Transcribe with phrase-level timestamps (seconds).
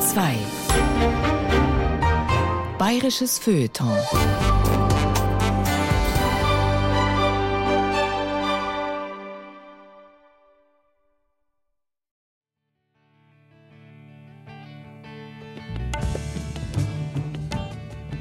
[0.00, 0.34] Bayern 2
[2.78, 3.98] Bayerisches Feuilleton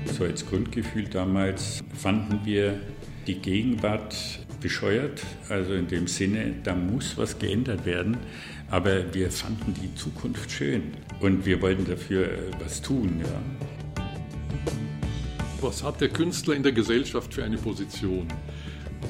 [0.06, 2.82] So als Grundgefühl damals fanden wir
[3.26, 8.18] die Gegenwart bescheuert, also in dem Sinne, da muss was geändert werden.
[8.72, 13.22] Aber wir fanden die Zukunft schön und wir wollten dafür äh, was tun.
[13.24, 14.04] Ja.
[15.62, 18.28] Was hat der Künstler in der Gesellschaft für eine Position?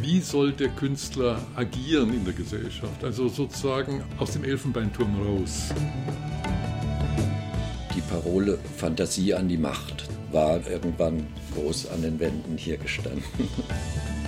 [0.01, 3.03] Wie soll der Künstler agieren in der Gesellschaft?
[3.03, 5.73] Also sozusagen aus dem Elfenbeinturm raus.
[7.95, 13.23] Die Parole Fantasie an die Macht war irgendwann groß an den Wänden hier gestanden.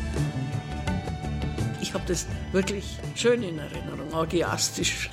[1.82, 2.86] Ich habe das wirklich
[3.16, 5.10] schön in Erinnerung, orgiastisch.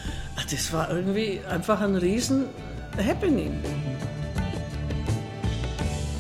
[0.51, 2.45] Das war irgendwie einfach ein riesen
[2.97, 3.59] Happening.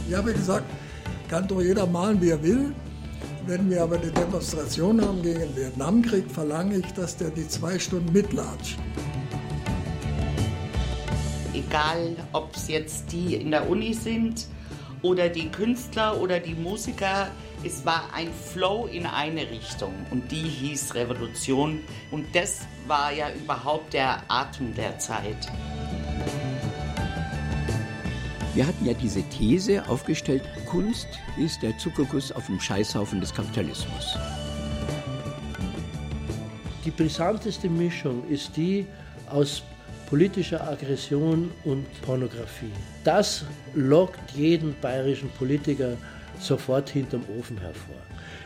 [0.08, 0.64] Ich habe gesagt,
[1.28, 2.74] kann doch jeder malen, wie er will.
[3.46, 7.78] Wenn wir aber eine Demonstration haben gegen den Vietnamkrieg, verlange ich, dass der die zwei
[7.78, 8.78] Stunden mitlatscht.
[11.54, 14.46] Egal, ob es jetzt die in der Uni sind
[15.02, 17.30] oder die Künstler oder die Musiker,
[17.64, 23.26] es war ein Flow in eine Richtung und die hieß Revolution und das war ja
[23.32, 25.48] überhaupt der Atem der Zeit.
[28.54, 34.16] Wir hatten ja diese These aufgestellt, Kunst ist der Zuckerguss auf dem Scheißhaufen des Kapitalismus.
[36.84, 38.86] Die brisanteste Mischung ist die
[39.30, 39.62] aus
[40.08, 42.72] politischer Aggression und Pornografie.
[43.04, 45.96] Das lockt jeden bayerischen Politiker
[46.40, 47.96] sofort hinterm Ofen hervor.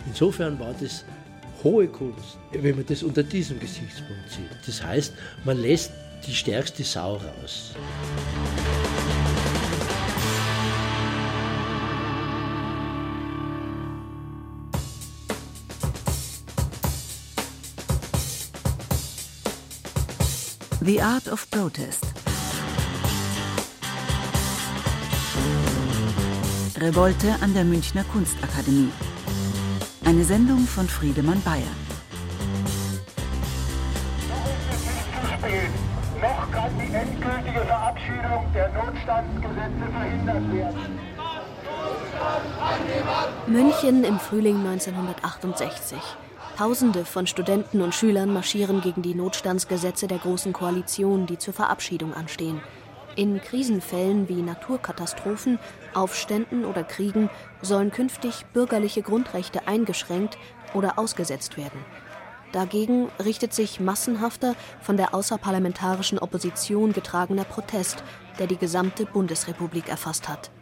[0.06, 1.04] Insofern war das
[1.62, 4.66] hohe Kunst, wenn man das unter diesem Gesichtspunkt sieht.
[4.66, 5.92] Das heißt, man lässt
[6.26, 7.74] die stärkste Sau raus.
[20.84, 22.04] The Art of Protest
[26.76, 28.90] Revolte an der Münchner Kunstakademie.
[30.04, 31.62] Eine Sendung von Friedemann Bayer.
[36.20, 40.98] Noch kann die endgültige Verabschiedung der Notstandsgesetze verhindert werden.
[43.46, 46.00] München im Frühling 1968.
[46.62, 52.14] Tausende von Studenten und Schülern marschieren gegen die Notstandsgesetze der Großen Koalition, die zur Verabschiedung
[52.14, 52.60] anstehen.
[53.16, 55.58] In Krisenfällen wie Naturkatastrophen,
[55.92, 57.30] Aufständen oder Kriegen
[57.62, 60.38] sollen künftig bürgerliche Grundrechte eingeschränkt
[60.72, 61.80] oder ausgesetzt werden.
[62.52, 68.04] Dagegen richtet sich massenhafter, von der außerparlamentarischen Opposition getragener Protest,
[68.38, 70.52] der die gesamte Bundesrepublik erfasst hat.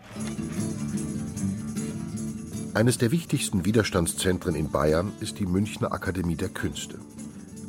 [2.72, 6.98] Eines der wichtigsten Widerstandszentren in Bayern ist die Münchner Akademie der Künste.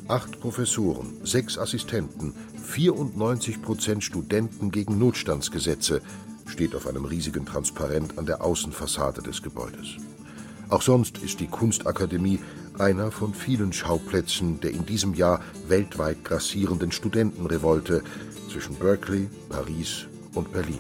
[0.07, 6.01] Acht Professoren, sechs Assistenten, 94 Prozent Studenten gegen Notstandsgesetze
[6.45, 9.88] steht auf einem riesigen Transparent an der Außenfassade des Gebäudes.
[10.69, 12.39] Auch sonst ist die Kunstakademie
[12.78, 18.03] einer von vielen Schauplätzen der in diesem Jahr weltweit grassierenden Studentenrevolte
[18.51, 20.79] zwischen Berkeley, Paris und Berlin.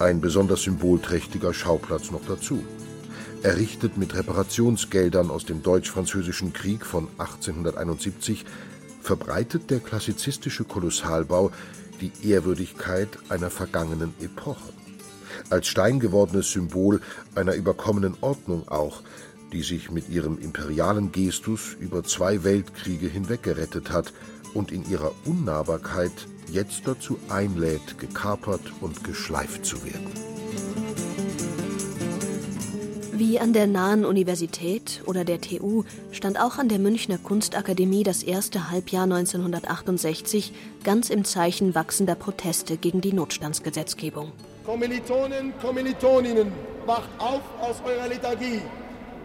[0.00, 2.64] Ein besonders symbolträchtiger Schauplatz noch dazu.
[3.42, 8.44] Errichtet mit Reparationsgeldern aus dem Deutsch-Französischen Krieg von 1871
[9.00, 11.52] verbreitet der klassizistische Kolossalbau
[12.00, 14.72] die Ehrwürdigkeit einer vergangenen Epoche.
[15.50, 17.00] Als steingewordenes Symbol
[17.34, 19.02] einer überkommenen Ordnung auch,
[19.52, 24.12] die sich mit ihrem imperialen Gestus über zwei Weltkriege hinweggerettet hat
[24.54, 26.12] und in ihrer Unnahbarkeit
[26.50, 30.10] jetzt dazu einlädt, gekapert und geschleift zu werden.
[33.18, 38.22] Wie an der nahen Universität oder der TU stand auch an der Münchner Kunstakademie das
[38.22, 40.52] erste Halbjahr 1968
[40.84, 44.32] ganz im Zeichen wachsender Proteste gegen die Notstandsgesetzgebung.
[44.66, 46.52] Kommilitonen, Kommilitoninnen,
[46.84, 48.60] wacht auf aus eurer Lethargie.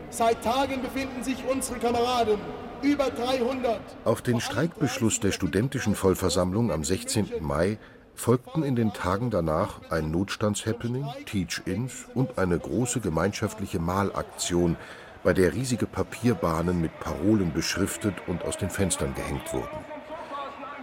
[0.09, 2.39] Seit Tagen befinden sich unsere Kameraden,
[2.81, 3.81] über 300.
[4.05, 7.29] Auf den Streikbeschluss der studentischen Vollversammlung am 16.
[7.41, 7.77] Mai
[8.21, 14.77] folgten in den Tagen danach ein Notstandshappening, Teach-Ins und eine große gemeinschaftliche Malaktion,
[15.23, 19.85] bei der riesige Papierbahnen mit Parolen beschriftet und aus den Fenstern gehängt wurden.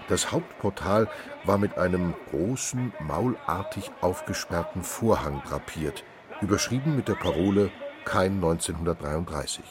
[0.08, 1.08] Das Hauptportal
[1.44, 6.02] war mit einem großen, maulartig aufgesperrten Vorhang drapiert,
[6.40, 7.70] überschrieben mit der Parole
[8.04, 9.62] Kein 1933.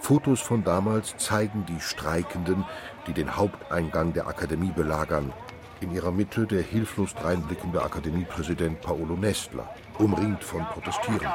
[0.00, 2.64] Fotos von damals zeigen die Streikenden,
[3.06, 5.32] die den Haupteingang der Akademie belagern,
[5.80, 9.68] In ihrer Mitte der hilflos dreinblickende Akademiepräsident Paolo Nestler,
[9.98, 11.30] umringt von Protestierenden.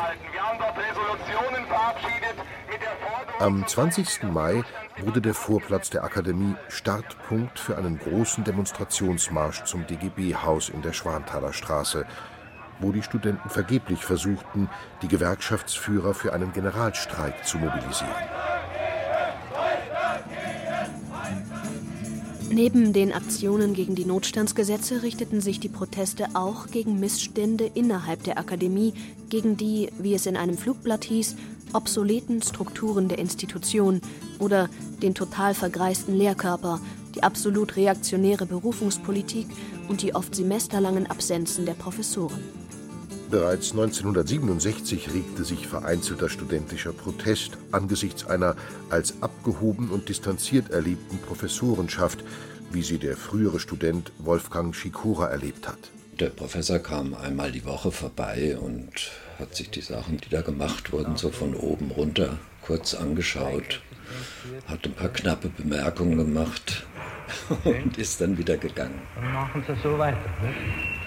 [3.39, 4.23] Am 20.
[4.23, 4.63] Mai
[4.99, 11.51] wurde der Vorplatz der Akademie Startpunkt für einen großen Demonstrationsmarsch zum DGB-Haus in der Schwanthaler
[11.51, 12.05] Straße,
[12.79, 14.69] wo die Studenten vergeblich versuchten,
[15.01, 18.13] die Gewerkschaftsführer für einen Generalstreik zu mobilisieren.
[22.55, 28.37] Neben den Aktionen gegen die Notstandsgesetze richteten sich die Proteste auch gegen Missstände innerhalb der
[28.37, 28.93] Akademie,
[29.27, 31.35] gegen die, wie es in einem Flugblatt hieß,
[31.73, 33.99] obsoleten Strukturen der Institution
[34.39, 34.69] oder
[35.01, 36.79] den total vergreisten Lehrkörper,
[37.13, 39.47] die absolut reaktionäre Berufungspolitik
[39.89, 42.39] und die oft semesterlangen Absenzen der Professoren.
[43.29, 48.55] Bereits 1967 regte sich vereinzelter studentischer Protest angesichts einer
[48.89, 52.23] als abgehoben und distanziert erlebten Professorenschaft,
[52.71, 55.91] wie sie der frühere Student Wolfgang Schikora erlebt hat.
[56.19, 60.93] Der Professor kam einmal die Woche vorbei und hat sich die Sachen, die da gemacht
[60.93, 63.81] wurden, so von oben runter kurz angeschaut,
[64.67, 66.85] hat ein paar knappe Bemerkungen gemacht
[67.63, 68.99] und ist dann wieder gegangen.
[69.15, 70.17] Dann machen Sie so weiter.
[70.41, 70.53] Ne?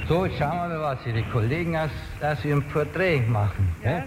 [0.09, 1.91] So, jetzt schauen wir mal, was Ihre Kollegen aus,
[2.23, 3.69] aus Ihrem Porträt machen.
[3.85, 4.05] Ja?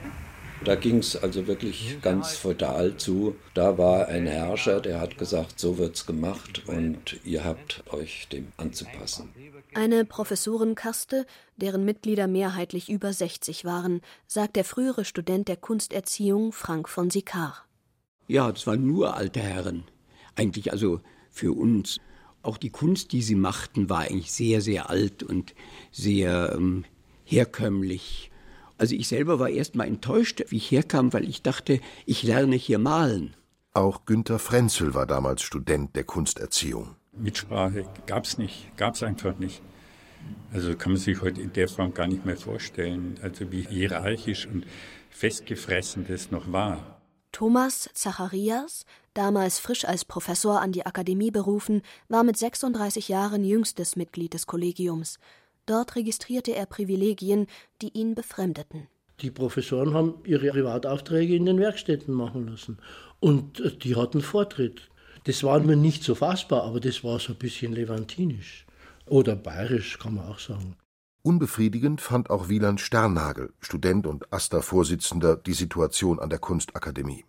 [0.63, 3.35] Da ging es also wirklich ganz feudal zu.
[3.55, 8.51] Da war ein Herrscher, der hat gesagt, so wird's gemacht und ihr habt euch dem
[8.57, 9.29] anzupassen.
[9.73, 11.25] Eine Professorenkaste,
[11.55, 17.65] deren Mitglieder mehrheitlich über 60 waren, sagt der frühere Student der Kunsterziehung Frank von Sikar.
[18.27, 19.83] Ja, das waren nur alte Herren.
[20.35, 21.99] Eigentlich also für uns
[22.43, 25.53] auch die Kunst, die sie machten, war eigentlich sehr, sehr alt und
[25.91, 26.85] sehr ähm,
[27.23, 28.31] herkömmlich.
[28.77, 32.55] Also ich selber war erst mal enttäuscht, wie ich herkam, weil ich dachte, ich lerne
[32.55, 33.35] hier malen.
[33.73, 36.95] Auch Günter Frenzel war damals Student der Kunsterziehung.
[37.13, 39.61] Mitsprache gab es nicht, gab es einfach nicht.
[40.51, 44.47] Also kann man sich heute in der Form gar nicht mehr vorstellen, also wie hierarchisch
[44.47, 44.65] und
[45.09, 47.00] festgefressen das noch war.
[47.31, 53.95] Thomas Zacharias, damals frisch als Professor an die Akademie berufen, war mit 36 Jahren jüngstes
[53.95, 55.19] Mitglied des Kollegiums.
[55.65, 57.47] Dort registrierte er Privilegien,
[57.81, 58.87] die ihn befremdeten.
[59.21, 62.79] Die Professoren haben ihre Privataufträge in den Werkstätten machen lassen.
[63.19, 64.89] Und äh, die hatten Vortritt.
[65.25, 68.65] Das war mir nicht so fassbar, aber das war so ein bisschen levantinisch.
[69.05, 70.75] Oder bayerisch, kann man auch sagen.
[71.23, 77.25] Unbefriedigend fand auch Wieland Sternnagel, Student und AStA-Vorsitzender, die Situation an der Kunstakademie.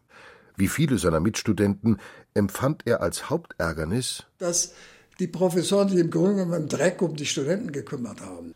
[0.56, 1.98] Wie viele seiner Mitstudenten
[2.32, 4.72] empfand er als Hauptärgernis, dass
[5.18, 8.54] die Professoren sich im Grunde genommen im Dreck um die Studenten gekümmert haben.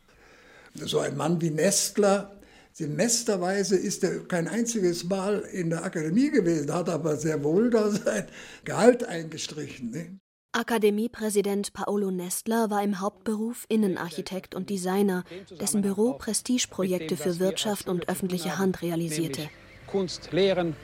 [0.75, 2.33] So ein Mann wie Nestler,
[2.73, 7.91] semesterweise ist er kein einziges Mal in der Akademie gewesen, hat aber sehr wohl da
[7.91, 8.27] sein
[8.65, 9.91] Gehalt eingestrichen.
[9.91, 10.19] Ne?
[10.57, 15.23] Akademiepräsident Paolo Nestler war im Hauptberuf Innenarchitekt und Designer,
[15.61, 19.51] dessen Büro Prestigeprojekte für Wirtschaft und öffentliche Hand realisierte.
[19.87, 20.75] Kunst lehren,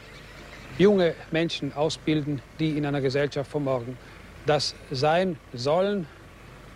[0.76, 3.96] junge Menschen ausbilden, die in einer Gesellschaft von morgen
[4.44, 6.06] das sein sollen,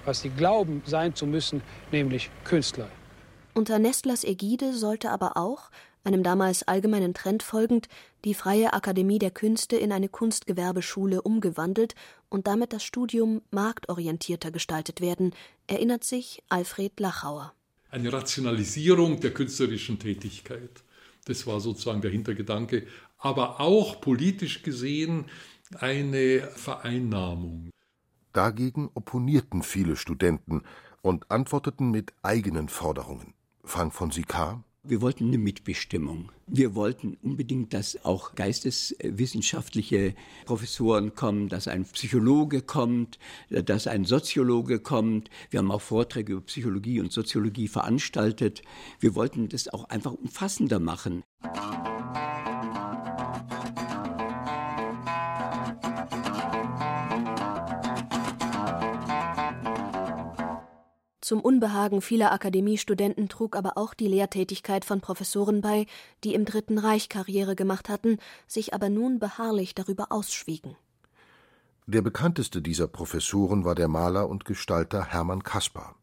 [0.07, 1.61] was sie glauben sein zu müssen,
[1.93, 2.89] nämlich Künstler.
[3.53, 5.71] Unter Nestlers Ägide sollte aber auch,
[6.07, 7.89] einem damals allgemeinen Trend folgend,
[8.25, 11.95] die Freie Akademie der Künste in eine Kunstgewerbeschule umgewandelt
[12.29, 15.35] und damit das Studium marktorientierter gestaltet werden,
[15.67, 17.53] erinnert sich Alfred Lachauer.
[17.91, 20.83] Eine Rationalisierung der künstlerischen Tätigkeit.
[21.25, 22.87] Das war sozusagen der Hintergedanke.
[23.19, 25.27] Aber auch politisch gesehen
[25.79, 27.71] eine Vereinnahmung.
[28.33, 30.63] Dagegen opponierten viele Studenten
[31.03, 33.35] und antworteten mit eigenen Forderungen.
[33.65, 36.31] Frank von Sikar wir wollten eine Mitbestimmung.
[36.47, 40.15] Wir wollten unbedingt, dass auch geisteswissenschaftliche
[40.45, 43.19] Professoren kommen, dass ein Psychologe kommt,
[43.51, 45.31] dass ein Soziologe kommt.
[45.51, 48.63] Wir haben auch Vorträge über Psychologie und Soziologie veranstaltet.
[49.01, 51.23] Wir wollten das auch einfach umfassender machen.
[61.27, 65.87] Zum Unbehagen vieler Akademiestudenten trug aber auch die Lehrtätigkeit von Professoren bei,
[66.23, 70.77] die im Dritten Reich Karriere gemacht hatten, sich aber nun beharrlich darüber ausschwiegen.
[71.89, 75.97] Der bekannteste dieser Professoren war der Maler und Gestalter Hermann Kaspar.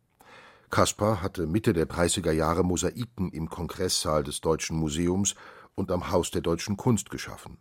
[0.70, 5.36] Kaspar hatte Mitte der 30er Jahre Mosaiken im Kongresssaal des Deutschen Museums
[5.74, 7.60] und am Haus der Deutschen Kunst geschaffen.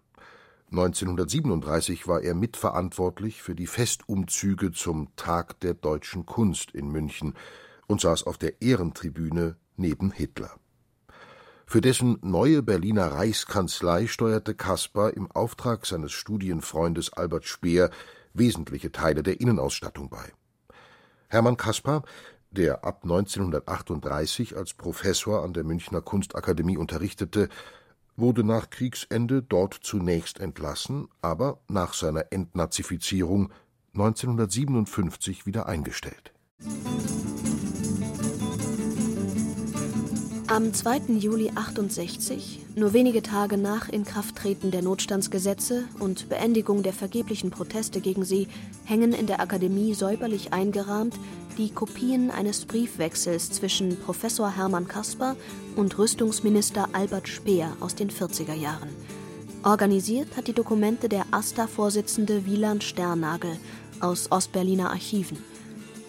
[0.72, 7.34] 1937 war er mitverantwortlich für die Festumzüge zum Tag der deutschen Kunst in München
[7.88, 10.50] und saß auf der Ehrentribüne neben Hitler.
[11.66, 17.90] Für dessen neue Berliner Reichskanzlei steuerte Caspar im Auftrag seines Studienfreundes Albert Speer
[18.32, 20.32] wesentliche Teile der Innenausstattung bei.
[21.28, 22.02] Hermann Caspar,
[22.50, 27.50] der ab 1938 als Professor an der Münchner Kunstakademie unterrichtete,
[28.16, 33.52] wurde nach Kriegsende dort zunächst entlassen, aber nach seiner Entnazifizierung
[33.94, 36.32] 1957 wieder eingestellt.
[40.52, 41.14] Am 2.
[41.18, 48.22] Juli 68, nur wenige Tage nach Inkrafttreten der Notstandsgesetze und Beendigung der vergeblichen Proteste gegen
[48.22, 48.48] sie,
[48.84, 51.14] hängen in der Akademie säuberlich eingerahmt
[51.56, 55.36] die Kopien eines Briefwechsels zwischen Professor Hermann Kasper
[55.74, 58.90] und Rüstungsminister Albert Speer aus den 40er Jahren.
[59.62, 63.56] Organisiert hat die Dokumente der AStA-Vorsitzende Wieland Sternagel
[64.00, 65.51] aus Ostberliner Archiven.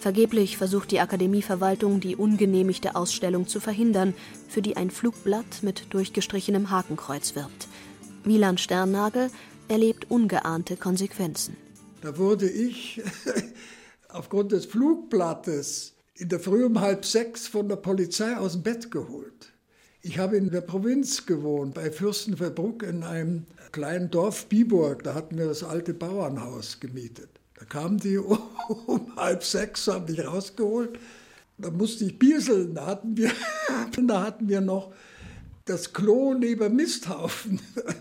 [0.04, 4.12] Vergeblich versucht die Akademieverwaltung, die ungenehmigte Ausstellung zu verhindern,
[4.50, 7.68] für die ein Flugblatt mit durchgestrichenem Hakenkreuz wirbt.
[8.22, 9.30] Wieland Sternnagel
[9.66, 11.56] erlebt ungeahnte Konsequenzen.
[12.02, 13.00] Da wurde ich
[14.10, 18.90] aufgrund des Flugblattes in der Früh um halb sechs von der Polizei aus dem Bett
[18.90, 19.54] geholt.
[20.02, 25.02] Ich habe in der Provinz gewohnt, bei Fürstenfeldbruck in einem kleinen Dorf Biburg.
[25.02, 27.40] Da hatten wir das alte Bauernhaus gemietet.
[27.64, 28.18] Da kamen die
[28.86, 30.98] um halb sechs, haben mich rausgeholt.
[31.56, 32.74] Da musste ich bieseln.
[32.74, 33.30] Da hatten wir,
[34.06, 34.92] da hatten wir noch
[35.64, 37.60] das Klo neben Misthaufen.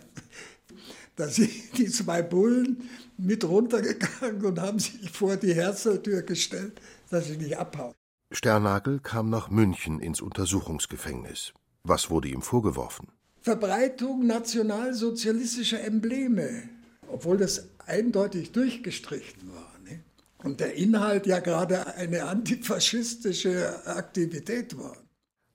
[1.16, 2.90] Da sind die zwei Bullen
[3.20, 7.94] mit runtergegangen und haben sich vor die Herzltür gestellt, dass sie nicht abhauen.
[8.32, 11.54] Sternagel kam nach München ins Untersuchungsgefängnis.
[11.84, 13.10] Was wurde ihm vorgeworfen?
[13.42, 16.68] Verbreitung nationalsozialistischer Embleme,
[17.14, 19.72] obwohl das eindeutig durchgestrichen war.
[19.84, 20.04] Ne?
[20.44, 24.98] Und der Inhalt ja gerade eine antifaschistische Aktivität war.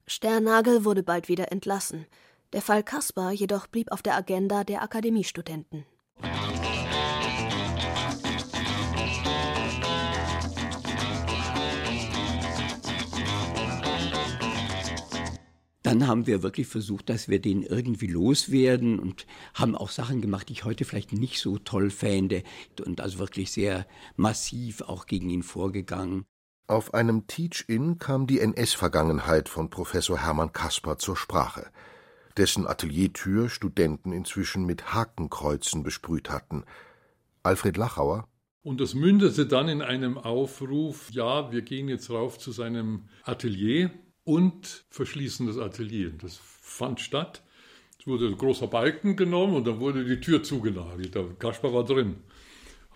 [0.07, 2.07] Sternagel wurde bald wieder entlassen.
[2.53, 5.85] Der Fall Kaspar jedoch blieb auf der Agenda der Akademiestudenten.
[15.83, 20.49] Dann haben wir wirklich versucht, dass wir den irgendwie loswerden und haben auch Sachen gemacht,
[20.49, 22.43] die ich heute vielleicht nicht so toll fände
[22.85, 26.25] und also wirklich sehr massiv auch gegen ihn vorgegangen.
[26.67, 31.71] Auf einem Teach-In kam die NS-Vergangenheit von Professor Hermann Kasper zur Sprache,
[32.37, 36.65] dessen Ateliertür Studenten inzwischen mit Hakenkreuzen besprüht hatten.
[37.43, 38.29] Alfred Lachauer
[38.63, 43.91] und das mündete dann in einem Aufruf, ja, wir gehen jetzt rauf zu seinem Atelier
[44.29, 46.11] und verschließen das Atelier.
[46.11, 47.43] Das fand statt.
[47.99, 51.15] Es wurde ein großer Balken genommen und dann wurde die Tür zugenagelt.
[51.15, 52.17] Der Kaspar war drin.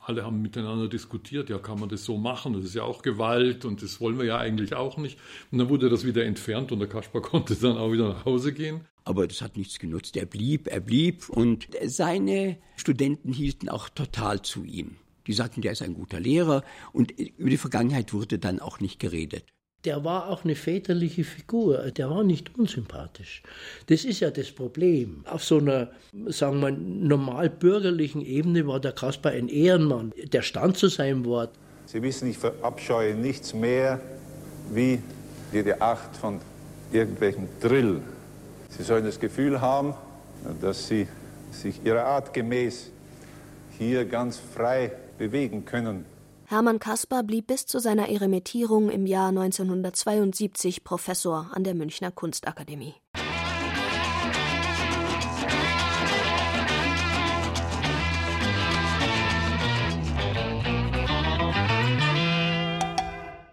[0.02, 2.52] Alle haben miteinander diskutiert, ja, kann man das so machen?
[2.52, 5.18] Das ist ja auch Gewalt und das wollen wir ja eigentlich auch nicht.
[5.50, 8.52] Und dann wurde das wieder entfernt und der Kaspar konnte dann auch wieder nach Hause
[8.52, 8.82] gehen.
[9.04, 10.18] Aber das hat nichts genutzt.
[10.18, 14.96] Er blieb, er blieb und seine Studenten hielten auch total zu ihm.
[15.26, 16.62] Die sagten, der ist ein guter Lehrer
[16.92, 19.46] und über die Vergangenheit wurde dann auch nicht geredet
[19.84, 23.42] der war auch eine väterliche Figur, der war nicht unsympathisch.
[23.86, 25.24] Das ist ja das Problem.
[25.28, 25.90] Auf so einer,
[26.26, 31.50] sagen wir, normal bürgerlichen Ebene war der Kaspar ein Ehrenmann, der stand zu seinem Wort.
[31.86, 34.00] Sie wissen, ich verabscheue nichts mehr
[34.70, 35.00] wie
[35.52, 36.40] jede Acht von
[36.92, 38.00] irgendwelchen Drill.
[38.70, 39.94] Sie sollen das Gefühl haben,
[40.60, 41.06] dass sie
[41.50, 42.90] sich ihrer Art gemäß
[43.78, 46.04] hier ganz frei bewegen können.
[46.52, 52.92] Hermann Caspar blieb bis zu seiner Eremitierung im Jahr 1972 Professor an der Münchner Kunstakademie.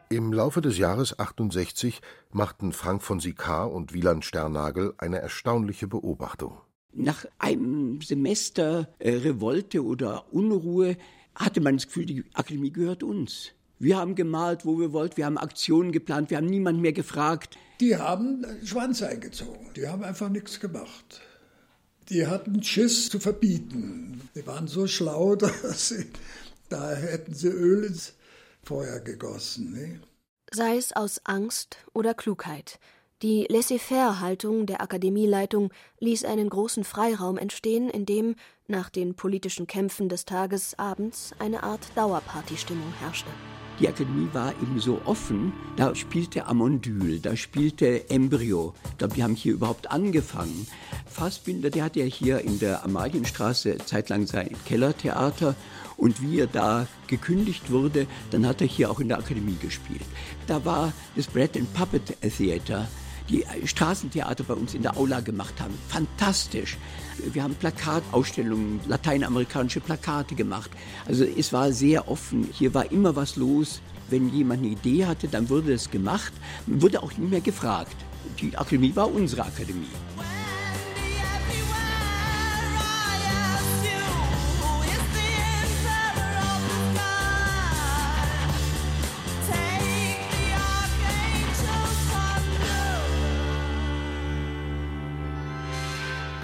[0.09, 2.01] Im Laufe des Jahres 68
[2.31, 6.57] machten Frank von Sikar und Wieland Sternagel eine erstaunliche Beobachtung.
[6.91, 10.97] Nach einem Semester äh, Revolte oder Unruhe
[11.39, 13.51] hatte man das Gefühl, die Akademie gehört uns.
[13.79, 17.57] Wir haben gemalt, wo wir wollten, wir haben Aktionen geplant, wir haben niemanden mehr gefragt.
[17.79, 21.21] Die haben Schwanz eingezogen, die haben einfach nichts gemacht.
[22.09, 24.29] Die hatten Schiss zu verbieten.
[24.35, 26.07] Die waren so schlau, dass sie,
[26.67, 28.15] da hätten sie Öl ins
[28.63, 29.71] Feuer gegossen.
[29.71, 30.01] Ne?
[30.51, 32.79] Sei es aus Angst oder Klugheit.
[33.21, 38.35] Die Laissez-faire-Haltung der Akademieleitung ließ einen großen Freiraum entstehen, in dem,
[38.69, 43.29] nach den politischen Kämpfen des Tages abends, eine Art Dauerpartystimmung herrschte.
[43.81, 48.73] Die Akademie war eben so offen, da spielte Amondyl, da spielte Embryo.
[48.97, 50.65] Glaube, die haben hier überhaupt angefangen.
[51.05, 55.55] Fassbinder, der hatte ja hier in der Amalienstraße zeitlang sein Kellertheater
[55.97, 60.05] und wie er da gekündigt wurde, dann hat er hier auch in der Akademie gespielt.
[60.47, 62.87] Da war das Bread and Puppet Theater
[63.29, 65.73] die Straßentheater bei uns in der Aula gemacht haben.
[65.87, 66.77] Fantastisch.
[67.31, 70.71] Wir haben Plakatausstellungen, lateinamerikanische Plakate gemacht.
[71.07, 72.49] Also es war sehr offen.
[72.51, 73.81] Hier war immer was los.
[74.09, 76.33] Wenn jemand eine Idee hatte, dann wurde es gemacht,
[76.65, 77.95] wurde auch nicht mehr gefragt.
[78.41, 79.85] Die Akademie war unsere Akademie.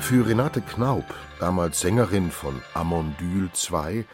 [0.07, 1.03] Für Renate Knaub,
[1.39, 4.05] damals Sängerin von Amondyl II,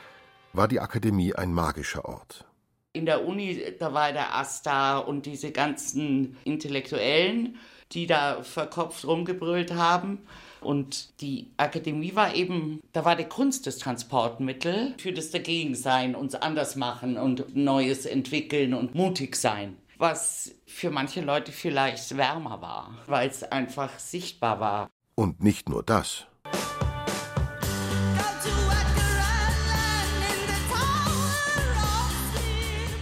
[0.53, 2.45] war die Akademie ein magischer Ort.
[2.93, 7.57] In der Uni, da war der Asta und diese ganzen Intellektuellen,
[7.91, 10.19] die da verkopft rumgebrüllt haben.
[10.61, 16.35] Und die Akademie war eben, da war die Kunst das Transportmittel für das Dagegensein, uns
[16.35, 19.75] anders machen und Neues entwickeln und mutig sein.
[19.97, 24.89] Was für manche Leute vielleicht wärmer war, weil es einfach sichtbar war.
[25.15, 26.25] Und nicht nur das.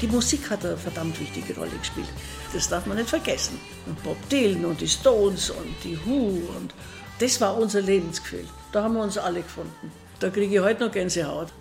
[0.02, 2.08] Die Musik hat eine verdammt wichtige Rolle gespielt.
[2.54, 3.60] Das darf man nicht vergessen.
[3.86, 6.74] Und Bob Dylan und die Stones und die Who und
[7.20, 8.48] das war unser Lebensgefühl.
[8.72, 9.92] Da haben wir uns alle gefunden.
[10.22, 11.52] Da kriege ich heute noch Gänsehaut.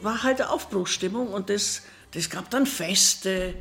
[0.00, 3.54] War halt eine Aufbruchsstimmung und das, das gab dann Feste.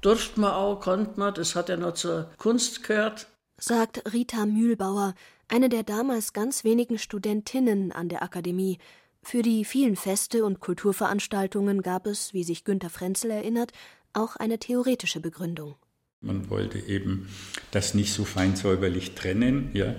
[0.00, 3.28] Durfte man auch, konnte man, das hat ja noch zur Kunst gehört.
[3.56, 5.14] Sagt Rita Mühlbauer,
[5.50, 8.78] eine der damals ganz wenigen Studentinnen an der Akademie.
[9.22, 13.72] Für die vielen Feste und Kulturveranstaltungen gab es, wie sich Günter Frenzel erinnert,
[14.12, 15.74] auch eine theoretische Begründung.
[16.20, 17.28] Man wollte eben
[17.70, 19.94] das nicht so fein säuberlich trennen, ja.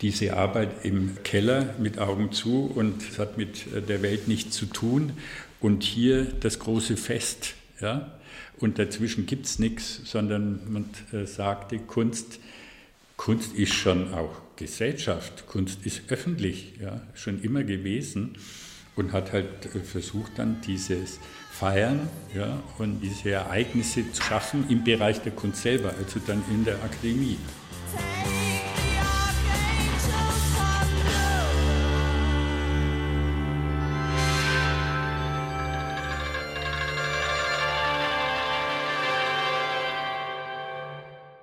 [0.00, 4.66] Diese Arbeit im Keller mit Augen zu und es hat mit der Welt nichts zu
[4.66, 5.12] tun.
[5.60, 8.16] Und hier das große Fest, ja.
[8.58, 12.38] Und dazwischen gibt es nichts, sondern man äh, sagte, Kunst,
[13.16, 18.36] Kunst ist schon auch Gesellschaft, Kunst ist öffentlich, ja, schon immer gewesen
[18.96, 21.20] und hat halt äh, versucht dann dieses
[21.52, 26.64] Feiern ja, und diese Ereignisse zu schaffen im Bereich der Kunst selber, also dann in
[26.64, 27.38] der Akademie.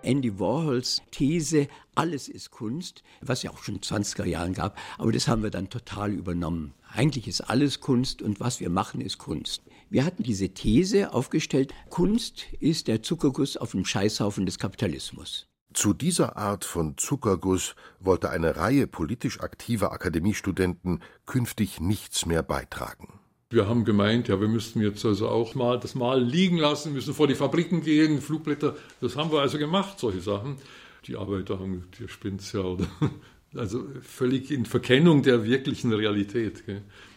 [0.05, 5.11] Andy Warhols These, alles ist Kunst, was ja auch schon in 20er Jahren gab, aber
[5.11, 6.73] das haben wir dann total übernommen.
[6.93, 9.63] Eigentlich ist alles Kunst und was wir machen, ist Kunst.
[9.89, 15.47] Wir hatten diese These aufgestellt, Kunst ist der Zuckerguss auf dem Scheißhaufen des Kapitalismus.
[15.73, 23.19] Zu dieser Art von Zuckerguss wollte eine Reihe politisch aktiver Akademiestudenten künftig nichts mehr beitragen.
[23.51, 27.13] Wir haben gemeint, ja, wir müssten jetzt also auch mal das Mal liegen lassen, müssen
[27.13, 28.75] vor die Fabriken gehen, Flugblätter.
[29.01, 30.57] Das haben wir also gemacht, solche Sachen.
[31.05, 32.87] Die Arbeiter haben, ihr spinnt's ja, oder?
[33.53, 36.61] Also völlig in Verkennung der wirklichen Realität.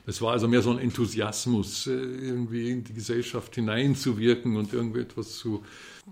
[0.07, 5.35] Es war also mehr so ein Enthusiasmus, äh, irgendwie in die Gesellschaft hineinzuwirken und irgendetwas
[5.37, 5.65] zu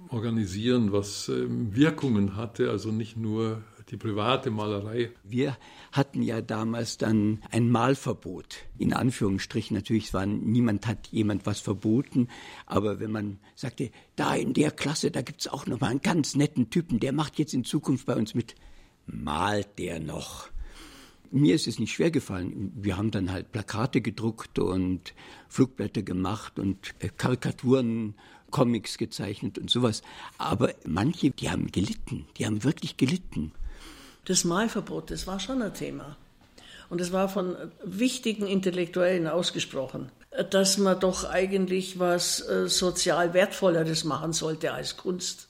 [0.09, 5.11] organisieren, was ähm, Wirkungen hatte, also nicht nur die private Malerei.
[5.23, 5.57] Wir
[5.93, 8.57] hatten ja damals dann ein Malverbot.
[8.79, 12.29] In Anführungsstrichen natürlich, war, niemand hat jemand was verboten,
[12.67, 16.03] aber wenn man sagte, da in der Klasse, da gibt es auch noch mal einen
[16.03, 18.57] ganz netten Typen, der macht jetzt in Zukunft bei uns mit,
[19.07, 20.49] malt der noch.
[21.31, 22.73] Mir ist es nicht schwer gefallen.
[22.77, 25.13] Wir haben dann halt Plakate gedruckt und
[25.49, 28.15] Flugblätter gemacht und äh, Karikaturen
[28.51, 30.03] Comics gezeichnet und sowas.
[30.39, 33.53] Aber manche, die haben gelitten, die haben wirklich gelitten.
[34.27, 36.17] Das Malverbot, das war schon ein Thema.
[36.89, 40.11] Und es war von wichtigen Intellektuellen ausgesprochen,
[40.51, 45.49] dass man doch eigentlich was äh, sozial Wertvolleres machen sollte als Kunst.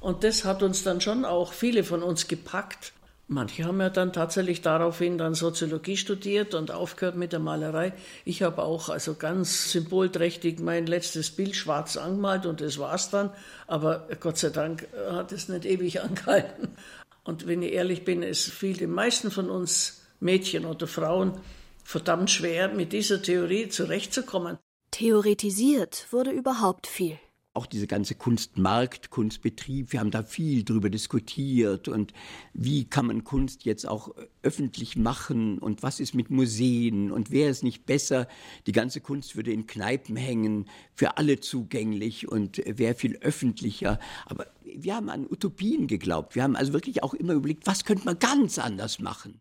[0.00, 2.92] Und das hat uns dann schon auch viele von uns gepackt.
[3.26, 7.94] Manche haben ja dann tatsächlich daraufhin dann Soziologie studiert und aufgehört mit der Malerei.
[8.26, 13.30] Ich habe auch also ganz symbolträchtig mein letztes Bild schwarz angemalt und das war's dann.
[13.66, 16.76] Aber Gott sei Dank hat es nicht ewig angehalten.
[17.24, 21.40] Und wenn ich ehrlich bin, es fiel den meisten von uns Mädchen oder Frauen
[21.82, 24.58] verdammt schwer, mit dieser Theorie zurechtzukommen.
[24.90, 27.18] Theoretisiert wurde überhaupt viel.
[27.56, 32.12] Auch diese ganze Kunstmarkt, Kunstbetrieb, wir haben da viel drüber diskutiert und
[32.52, 34.12] wie kann man Kunst jetzt auch
[34.42, 38.26] öffentlich machen und was ist mit Museen und wäre es nicht besser,
[38.66, 44.00] die ganze Kunst würde in Kneipen hängen, für alle zugänglich und wäre viel öffentlicher.
[44.26, 46.34] Aber wir haben an Utopien geglaubt.
[46.34, 49.40] Wir haben also wirklich auch immer überlegt, was könnte man ganz anders machen.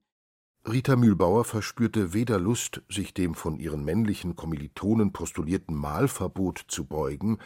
[0.66, 7.40] Rita Mühlbauer verspürte weder Lust, sich dem von ihren männlichen Kommilitonen postulierten Malverbot zu beugen,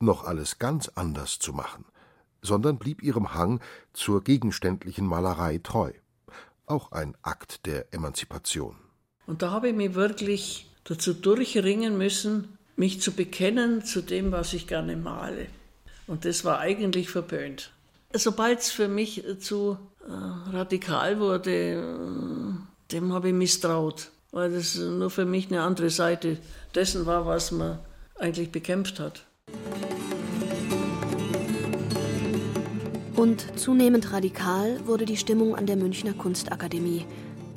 [0.00, 1.84] noch alles ganz anders zu machen,
[2.42, 3.60] sondern blieb ihrem Hang
[3.92, 5.92] zur gegenständlichen Malerei treu.
[6.66, 8.76] Auch ein Akt der Emanzipation.
[9.26, 14.52] Und da habe ich mich wirklich dazu durchringen müssen, mich zu bekennen zu dem, was
[14.52, 15.46] ich gerne male.
[16.06, 17.72] Und das war eigentlich verböhnt.
[18.12, 20.10] Sobald es für mich zu äh,
[20.50, 26.38] radikal wurde, äh, dem habe ich misstraut, weil das nur für mich eine andere Seite
[26.74, 27.78] dessen war, was man
[28.18, 29.26] eigentlich bekämpft hat.
[33.16, 37.04] Und zunehmend radikal wurde die Stimmung an der Münchner Kunstakademie.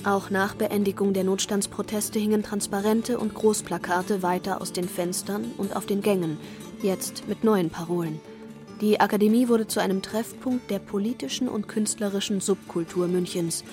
[0.03, 5.85] Auch nach Beendigung der Notstandsproteste hingen Transparente und Großplakate weiter aus den Fenstern und auf
[5.85, 6.37] den Gängen,
[6.81, 8.19] jetzt mit neuen Parolen.
[8.81, 13.63] Die Akademie wurde zu einem Treffpunkt der politischen und künstlerischen Subkultur Münchens,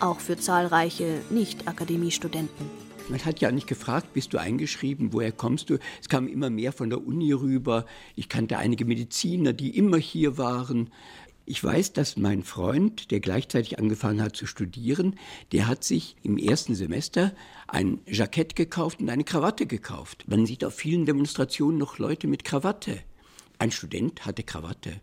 [0.00, 2.87] auch für zahlreiche Nicht-Akademiestudenten.
[3.08, 5.78] Man hat ja nicht gefragt, bist du eingeschrieben, woher kommst du?
[6.00, 7.86] Es kam immer mehr von der Uni rüber.
[8.16, 10.90] Ich kannte einige Mediziner, die immer hier waren.
[11.46, 15.16] Ich weiß, dass mein Freund, der gleichzeitig angefangen hat zu studieren,
[15.52, 17.32] der hat sich im ersten Semester
[17.66, 20.26] ein Jackett gekauft und eine Krawatte gekauft.
[20.28, 22.98] Man sieht auf vielen Demonstrationen noch Leute mit Krawatte.
[23.58, 25.00] Ein Student hatte Krawatte.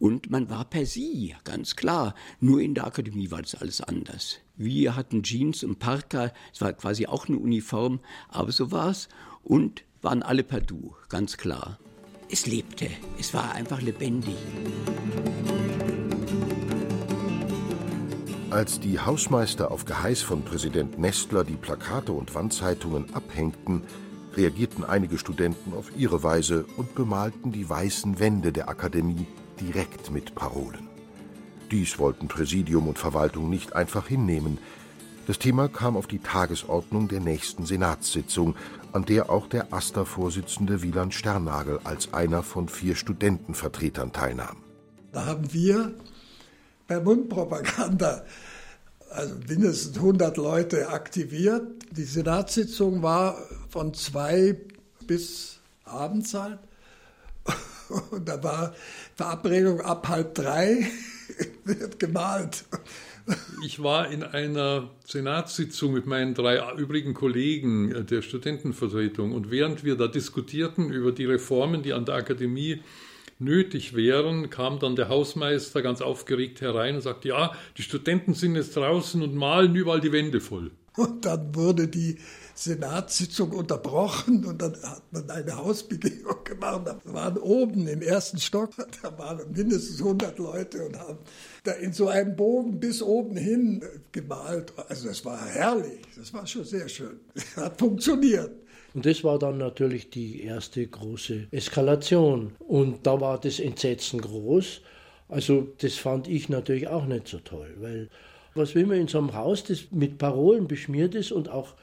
[0.00, 2.14] Und man war per Sie, ganz klar.
[2.40, 4.38] Nur in der Akademie war das alles anders.
[4.56, 9.08] Wir hatten Jeans und Parka, es war quasi auch eine Uniform, aber so war es.
[9.44, 11.78] Und waren alle per Du, ganz klar.
[12.30, 14.36] Es lebte, es war einfach lebendig.
[18.48, 23.82] Als die Hausmeister auf Geheiß von Präsident Nestler die Plakate und Wandzeitungen abhängten,
[24.34, 29.26] reagierten einige Studenten auf ihre Weise und bemalten die weißen Wände der Akademie
[29.60, 30.88] direkt mit Parolen.
[31.70, 34.58] Dies wollten Präsidium und Verwaltung nicht einfach hinnehmen.
[35.26, 38.56] Das Thema kam auf die Tagesordnung der nächsten Senatssitzung,
[38.92, 44.56] an der auch der AStA-Vorsitzende Wieland Sternagel als einer von vier Studentenvertretern teilnahm.
[45.12, 45.94] Da haben wir
[46.88, 48.24] bei Mundpropaganda
[49.10, 51.62] also mindestens 100 Leute aktiviert.
[51.90, 53.36] Die Senatssitzung war
[53.68, 54.56] von zwei
[55.06, 56.60] bis abends halt.
[58.10, 58.74] Und da war
[59.16, 60.86] Verabredung ab halb drei,
[61.64, 62.64] wird gemalt.
[63.64, 69.96] Ich war in einer Senatssitzung mit meinen drei übrigen Kollegen der Studentenvertretung und während wir
[69.96, 72.80] da diskutierten über die Reformen, die an der Akademie
[73.38, 78.54] nötig wären, kam dann der Hausmeister ganz aufgeregt herein und sagte, ja, die Studenten sind
[78.54, 80.70] jetzt draußen und malen überall die Wände voll.
[80.96, 82.18] Und dann wurde die
[82.60, 86.82] Senatssitzung unterbrochen und dann hat man eine Hausbegehung gemacht.
[86.86, 91.18] Da waren oben im ersten Stock, da waren mindestens 100 Leute und haben
[91.64, 94.74] da in so einem Bogen bis oben hin gemalt.
[94.88, 97.20] Also das war herrlich, das war schon sehr schön.
[97.56, 98.50] Hat funktioniert.
[98.92, 102.52] Und das war dann natürlich die erste große Eskalation.
[102.58, 104.82] Und da war das Entsetzen groß.
[105.28, 108.10] Also das fand ich natürlich auch nicht so toll, weil
[108.54, 111.74] was will man in so einem Haus, das mit Parolen beschmiert ist und auch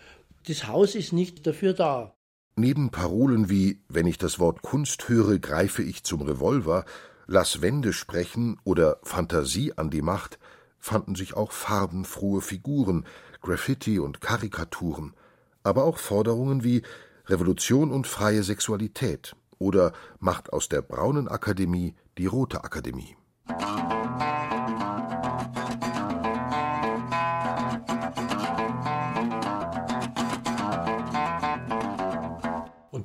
[0.47, 2.15] das Haus ist nicht dafür da.
[2.55, 6.85] Neben Parolen wie Wenn ich das Wort Kunst höre, greife ich zum Revolver,
[7.27, 10.39] Lass Wände sprechen oder Fantasie an die Macht
[10.79, 13.05] fanden sich auch farbenfrohe Figuren,
[13.41, 15.13] Graffiti und Karikaturen–
[15.67, 16.81] aber auch Forderungen wie
[17.27, 23.17] Revolution und freie Sexualität oder macht aus der braunen Akademie die rote Akademie.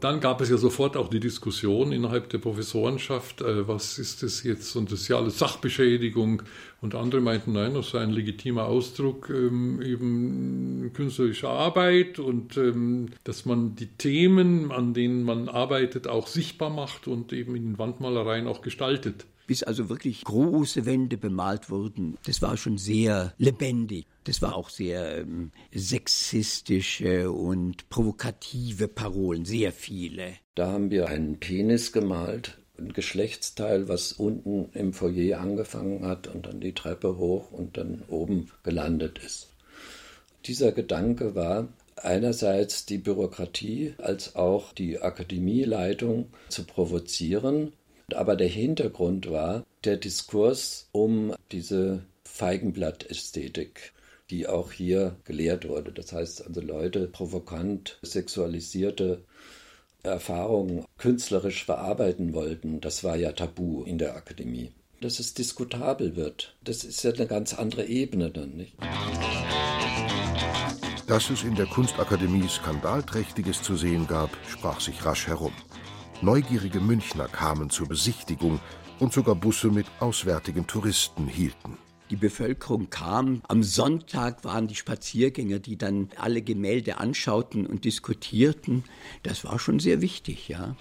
[0.02, 4.42] Dann gab es ja sofort auch die Diskussion innerhalb der Professorenschaft, äh, was ist das
[4.42, 4.74] jetzt?
[4.74, 6.42] Und das ist ja alles Sachbeschädigung.
[6.80, 13.10] Und andere meinten, nein, das sei ein legitimer Ausdruck ähm, eben künstlerischer Arbeit und ähm,
[13.22, 17.78] dass man die Themen, an denen man arbeitet, auch sichtbar macht und eben in den
[17.78, 22.16] Wandmalereien auch gestaltet bis also wirklich große Wände bemalt wurden.
[22.24, 24.06] Das war schon sehr lebendig.
[24.24, 30.32] Das war auch sehr ähm, sexistische und provokative Parolen, sehr viele.
[30.54, 36.46] Da haben wir einen Penis gemalt, ein Geschlechtsteil, was unten im Foyer angefangen hat und
[36.46, 39.50] dann die Treppe hoch und dann oben gelandet ist.
[40.46, 47.74] Dieser Gedanke war, einerseits die Bürokratie als auch die Akademieleitung zu provozieren,
[48.14, 53.92] aber der Hintergrund war der Diskurs um diese Feigenblattästhetik
[54.32, 55.92] die auch hier gelehrt wurde.
[55.92, 59.22] Das heißt also Leute provokant sexualisierte
[60.02, 62.80] Erfahrungen künstlerisch verarbeiten wollten.
[62.80, 64.72] Das war ja tabu in der Akademie.
[65.02, 68.74] Dass es diskutabel wird, das ist ja eine ganz andere Ebene dann, nicht?
[71.06, 75.52] Dass es in der Kunstakademie Skandalträchtiges zu sehen gab, sprach sich rasch herum.
[76.22, 78.60] Neugierige Münchner kamen zur Besichtigung
[79.00, 81.76] und sogar Busse mit auswärtigen Touristen hielten.
[82.10, 83.42] Die Bevölkerung kam.
[83.48, 88.84] Am Sonntag waren die Spaziergänger, die dann alle Gemälde anschauten und diskutierten.
[89.24, 90.76] Das war schon sehr wichtig, ja.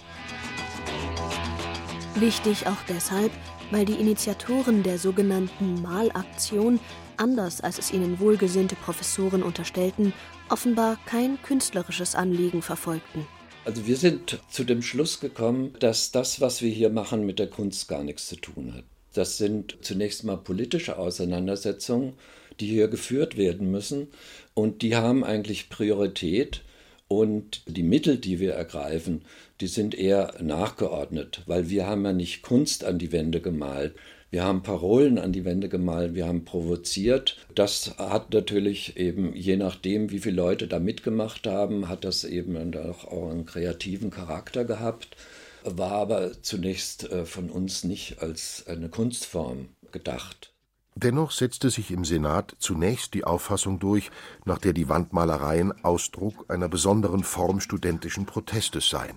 [2.14, 3.32] Wichtig auch deshalb,
[3.72, 6.80] weil die Initiatoren der sogenannten Malaktion,
[7.18, 10.14] anders als es ihnen wohlgesinnte Professoren unterstellten,
[10.50, 13.26] offenbar kein künstlerisches Anliegen verfolgten.
[13.64, 17.48] Also wir sind zu dem Schluss gekommen, dass das, was wir hier machen, mit der
[17.48, 18.84] Kunst gar nichts zu tun hat.
[19.14, 22.14] Das sind zunächst mal politische Auseinandersetzungen,
[22.60, 24.08] die hier geführt werden müssen
[24.56, 26.62] und die haben eigentlich Priorität
[27.08, 29.26] und die Mittel, die wir ergreifen,
[29.60, 33.96] die sind eher nachgeordnet, weil wir haben ja nicht Kunst an die Wände gemalt.
[34.32, 37.36] Wir haben Parolen an die Wände gemalt, wir haben provoziert.
[37.54, 42.56] Das hat natürlich eben, je nachdem, wie viele Leute da mitgemacht haben, hat das eben
[42.78, 45.18] auch einen kreativen Charakter gehabt,
[45.66, 50.54] war aber zunächst äh, von uns nicht als eine Kunstform gedacht.
[50.96, 54.12] Dennoch setzte sich im Senat zunächst die Auffassung durch,
[54.46, 59.16] nach der die Wandmalereien Ausdruck einer besonderen Form studentischen Protestes seien.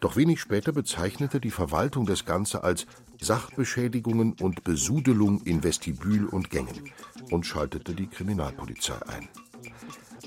[0.00, 2.86] Doch wenig später bezeichnete die Verwaltung das Ganze als
[3.26, 6.92] Sachbeschädigungen und Besudelung in Vestibül und Gängen
[7.32, 9.28] und schaltete die Kriminalpolizei ein.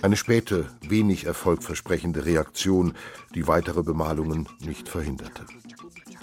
[0.02, 2.94] Eine späte, wenig erfolgversprechende Reaktion,
[3.34, 5.46] die weitere Bemalungen nicht verhinderte.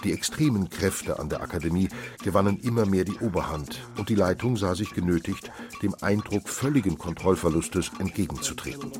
[0.03, 1.89] Die extremen Kräfte an der Akademie
[2.23, 7.89] gewannen immer mehr die Oberhand und die Leitung sah sich genötigt, dem Eindruck völligen Kontrollverlustes
[7.97, 8.91] entgegenzutreten.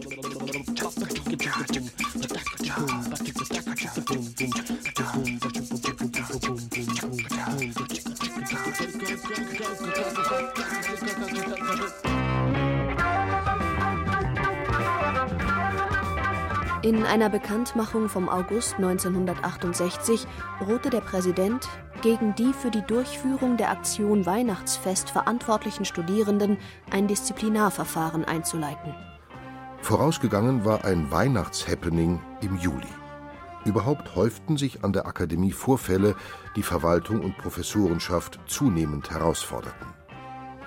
[16.84, 20.28] In einer Bekanntmachung vom August 1968
[20.60, 21.68] drohte der Präsident,
[22.02, 26.58] gegen die für die Durchführung der Aktion Weihnachtsfest verantwortlichen Studierenden
[26.92, 28.94] ein Disziplinarverfahren einzuleiten.
[29.82, 32.88] Vorausgegangen war ein Weihnachtshappening im Juli.
[33.68, 36.16] Überhaupt häuften sich an der Akademie Vorfälle,
[36.56, 39.88] die Verwaltung und Professorenschaft zunehmend herausforderten.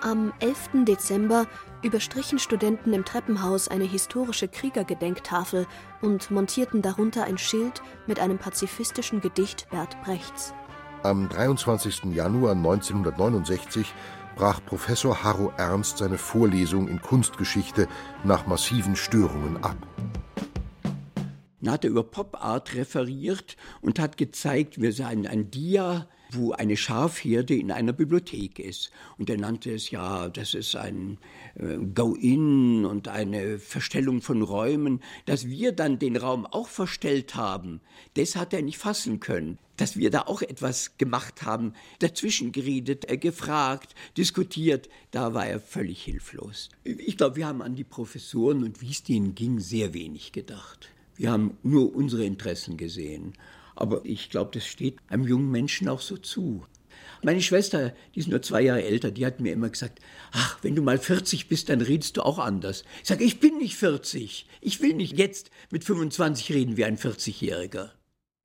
[0.02, 0.84] Am 11.
[0.84, 1.46] Dezember
[1.82, 5.66] überstrichen Studenten im Treppenhaus eine historische Kriegergedenktafel
[6.02, 10.52] und montierten darunter ein Schild mit einem pazifistischen Gedicht Bert Brechts.
[11.02, 12.04] Am 23.
[12.12, 13.94] Januar 1969
[14.36, 17.88] brach Professor Harro Ernst seine Vorlesung in Kunstgeschichte
[18.24, 19.76] nach massiven Störungen ab.
[21.60, 26.52] Dann hat er über Pop Art referiert und hat gezeigt, wir seien ein Dia, wo
[26.52, 28.90] eine Schafherde in einer Bibliothek ist.
[29.18, 31.18] Und er nannte es ja, das ist ein
[31.56, 35.00] äh, Go-In und eine Verstellung von Räumen.
[35.26, 37.80] Dass wir dann den Raum auch verstellt haben,
[38.14, 39.58] das hat er nicht fassen können.
[39.76, 45.60] Dass wir da auch etwas gemacht haben, dazwischen geredet, äh, gefragt, diskutiert, da war er
[45.60, 46.68] völlig hilflos.
[46.84, 50.90] Ich glaube, wir haben an die Professoren und wie es denen ging, sehr wenig gedacht.
[51.20, 53.35] Wir haben nur unsere Interessen gesehen.
[53.76, 56.64] Aber ich glaube, das steht einem jungen Menschen auch so zu.
[57.22, 59.98] Meine Schwester, die ist nur zwei Jahre älter, die hat mir immer gesagt,
[60.33, 62.85] ach, wenn du mal 40 bist, dann redest du auch anders.
[63.02, 64.46] Ich sage, ich bin nicht 40.
[64.62, 67.90] Ich will nicht jetzt mit 25 reden wie ein 40-Jähriger.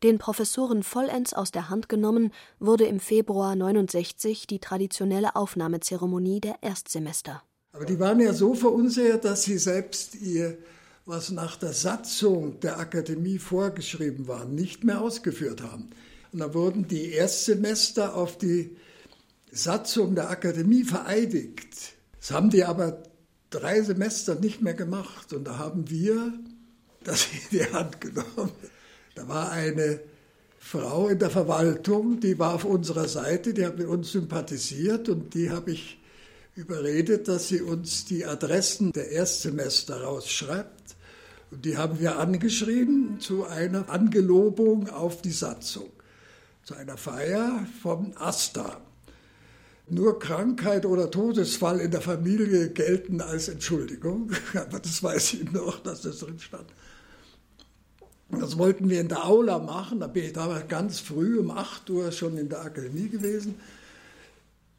[0.03, 6.57] Den Professoren vollends aus der Hand genommen wurde im Februar 69 die traditionelle Aufnahmezeremonie der
[6.59, 7.41] Erstsemester.
[7.71, 10.57] Aber die waren ja so verunsichert, dass sie selbst ihr
[11.05, 15.89] was nach der Satzung der Akademie vorgeschrieben war, nicht mehr ausgeführt haben.
[16.31, 18.75] Und da wurden die Erstsemester auf die
[19.51, 21.93] Satzung der Akademie vereidigt.
[22.19, 23.03] Das haben die aber
[23.51, 25.31] drei Semester nicht mehr gemacht.
[25.31, 26.33] Und da haben wir
[27.03, 28.51] das in die Hand genommen.
[29.13, 30.01] Da war eine
[30.59, 35.35] Frau in der Verwaltung, die war auf unserer Seite, die hat mit uns sympathisiert und
[35.35, 36.01] die habe ich
[36.55, 40.94] überredet, dass sie uns die Adressen der Erstsemester rausschreibt.
[41.63, 45.89] Die haben wir angeschrieben zu einer Angelobung auf die Satzung,
[46.63, 48.81] zu einer Feier vom AStA.
[49.87, 54.31] Nur Krankheit oder Todesfall in der Familie gelten als Entschuldigung.
[54.55, 56.65] Aber das weiß ich noch, dass das drin stand.
[58.31, 59.99] Das wollten wir in der Aula machen.
[59.99, 63.55] Da bin ich damals ganz früh um 8 Uhr schon in der Akademie gewesen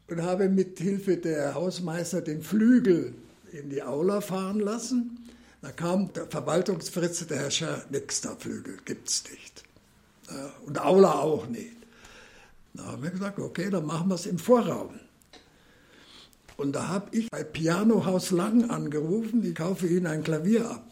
[0.09, 3.13] und habe mit Hilfe der Hausmeister den Flügel
[3.53, 5.26] in die Aula fahren lassen.
[5.61, 9.63] Da kam der Verwaltungsfritze, der Herr Scher, nix, der Flügel gibt's nicht.
[10.65, 11.75] Und Aula auch nicht.
[12.73, 14.99] Da haben wir gesagt, okay, dann machen wir es im Vorraum.
[16.57, 20.91] Und da habe ich bei Pianohaus Lang angerufen, ich kaufe Ihnen ein Klavier ab.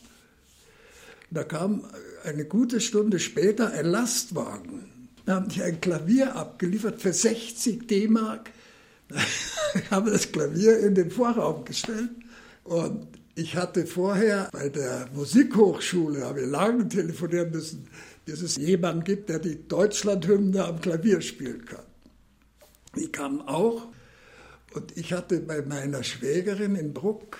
[1.31, 1.83] Da kam
[2.23, 5.09] eine gute Stunde später ein Lastwagen.
[5.25, 8.51] Da haben die ein Klavier abgeliefert für 60 D-Mark
[9.75, 12.09] Ich habe das Klavier in den Vorraum gestellt
[12.63, 17.87] und ich hatte vorher bei der Musikhochschule, habe ich lange telefonieren müssen,
[18.23, 21.85] bis es jemanden gibt, der die Deutschlandhymne am Klavier spielen kann.
[22.95, 23.89] Die kamen auch
[24.73, 27.37] und ich hatte bei meiner Schwägerin in Bruck,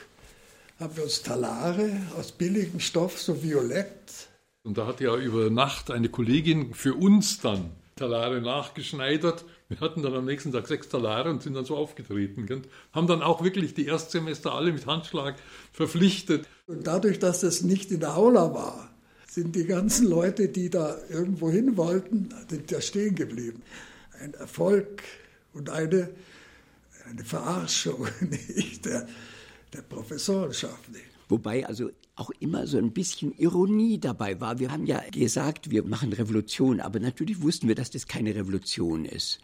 [0.79, 4.27] haben wir uns Talare aus billigem Stoff, so violett.
[4.63, 9.45] Und da hat ja über Nacht eine Kollegin für uns dann Talare nachgeschneidert.
[9.67, 12.45] Wir hatten dann am nächsten Tag sechs Talare und sind dann so aufgetreten.
[12.45, 12.62] Gell?
[12.93, 15.36] Haben dann auch wirklich die Erstsemester alle mit Handschlag
[15.71, 16.47] verpflichtet.
[16.67, 18.91] Und dadurch, dass das nicht in der Aula war,
[19.28, 22.30] sind die ganzen Leute, die da irgendwo hin wollten,
[22.67, 23.63] da stehen geblieben.
[24.19, 25.01] Ein Erfolg
[25.54, 26.10] und eine,
[27.10, 29.08] eine Verarschung nicht der,
[29.73, 30.89] der Professorenschaft.
[30.91, 31.14] Nicht.
[31.27, 34.59] Wobei also auch immer so ein bisschen Ironie dabei war.
[34.59, 39.05] Wir haben ja gesagt, wir machen Revolution, aber natürlich wussten wir, dass das keine Revolution
[39.05, 39.39] ist.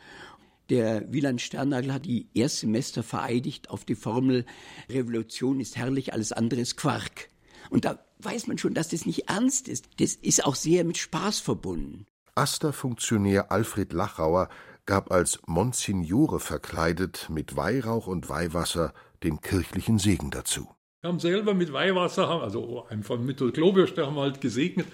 [0.70, 4.46] Der Wieland Sternagel hat die Erstsemester vereidigt auf die Formel
[4.90, 7.30] Revolution ist herrlich, alles andere ist Quark.
[7.70, 9.90] Und da weiß man schon, dass das nicht ernst ist.
[10.00, 12.06] Das ist auch sehr mit Spaß verbunden.
[12.36, 14.48] Aster-Funktionär Alfred Lachauer
[14.86, 20.70] gab als Monsignore verkleidet mit Weihrauch und Weihwasser den kirchlichen Segen dazu.
[21.04, 24.86] Wir haben selber mit Weihwasser, also einfach mit der Klobürste haben wir halt gesegnet,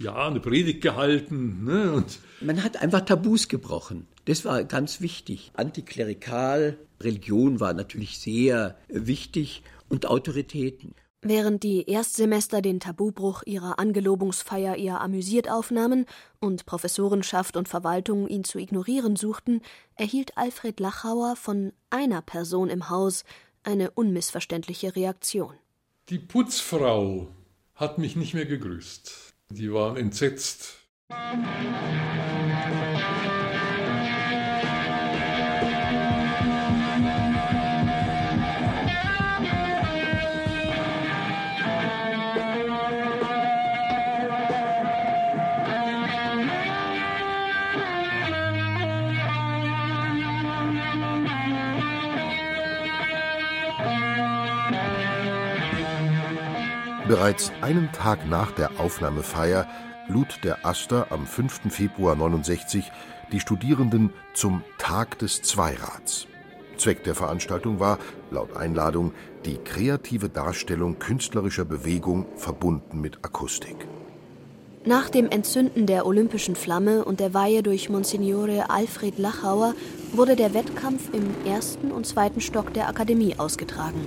[0.00, 1.62] ja, eine Predigt gehalten.
[1.62, 4.08] Ne, und Man hat einfach Tabus gebrochen.
[4.24, 5.52] Das war ganz wichtig.
[5.54, 10.96] Antiklerikal, Religion war natürlich sehr wichtig und Autoritäten.
[11.24, 16.06] Während die Erstsemester den Tabubruch ihrer Angelobungsfeier eher amüsiert aufnahmen
[16.40, 19.62] und Professorenschaft und Verwaltung ihn zu ignorieren suchten,
[19.94, 23.22] erhielt Alfred Lachauer von einer Person im Haus
[23.64, 25.54] eine unmissverständliche Reaktion.
[26.08, 27.28] Die Putzfrau
[27.74, 29.34] hat mich nicht mehr gegrüßt.
[29.50, 30.78] Die war entsetzt.
[57.22, 59.68] Bereits einen Tag nach der Aufnahmefeier
[60.08, 61.72] lud der Aster am 5.
[61.72, 62.90] Februar 69
[63.30, 66.26] die Studierenden zum Tag des Zweirads.
[66.78, 68.00] Zweck der Veranstaltung war,
[68.32, 69.12] laut Einladung,
[69.44, 73.86] die kreative Darstellung künstlerischer Bewegung verbunden mit Akustik.
[74.84, 79.74] Nach dem Entzünden der olympischen Flamme und der Weihe durch Monsignore Alfred Lachauer
[80.12, 84.04] wurde der Wettkampf im ersten und zweiten Stock der Akademie ausgetragen.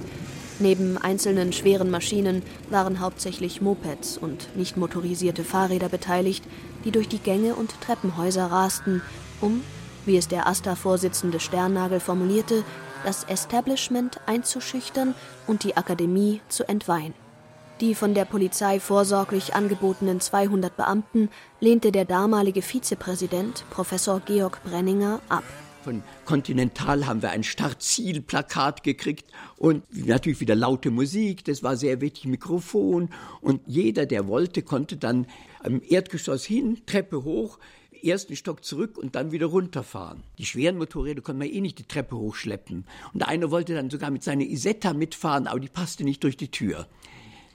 [0.60, 6.46] Neben einzelnen schweren Maschinen waren hauptsächlich Mopeds und nicht motorisierte Fahrräder beteiligt,
[6.86, 9.02] die durch die Gänge und Treppenhäuser rasten,
[9.42, 9.62] um,
[10.06, 12.64] wie es der AStA-Vorsitzende Sternnagel formulierte,
[13.04, 15.14] das Establishment einzuschüchtern
[15.46, 17.14] und die Akademie zu entweihen.
[17.82, 25.20] Die von der Polizei vorsorglich angebotenen 200 Beamten lehnte der damalige Vizepräsident, Professor Georg Brenninger,
[25.28, 25.44] ab.
[25.86, 31.46] Von Continental haben wir ein Startzielplakat gekriegt und natürlich wieder laute Musik.
[31.46, 33.10] Das war sehr wichtig, Mikrofon.
[33.40, 35.28] Und jeder, der wollte, konnte dann
[35.60, 37.60] am Erdgeschoss hin, Treppe hoch,
[38.02, 40.24] ersten Stock zurück und dann wieder runterfahren.
[40.40, 42.86] Die schweren Motorräder konnte man eh nicht die Treppe hochschleppen.
[43.14, 46.50] Und einer wollte dann sogar mit seiner Isetta mitfahren, aber die passte nicht durch die
[46.50, 46.88] Tür.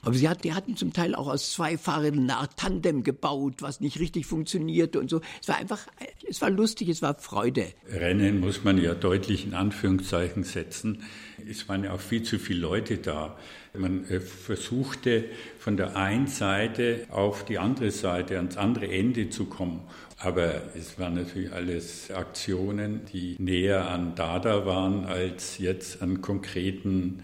[0.03, 3.61] Aber sie hat, die hatten zum Teil auch aus zwei Fahrrädern eine Art Tandem gebaut,
[3.61, 5.21] was nicht richtig funktionierte und so.
[5.41, 5.85] Es war einfach,
[6.27, 7.67] es war lustig, es war Freude.
[7.87, 11.03] Rennen muss man ja deutlich in Anführungszeichen setzen.
[11.49, 13.37] Es waren ja auch viel zu viele Leute da.
[13.77, 15.25] Man äh, versuchte
[15.59, 19.81] von der einen Seite auf die andere Seite, ans andere Ende zu kommen.
[20.17, 27.23] Aber es waren natürlich alles Aktionen, die näher an Dada waren als jetzt an konkreten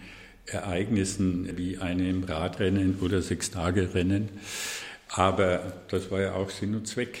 [0.50, 4.28] Ereignissen wie einem Radrennen oder Sechstagerennen.
[5.08, 7.18] Aber das war ja auch Sinn und Zweck.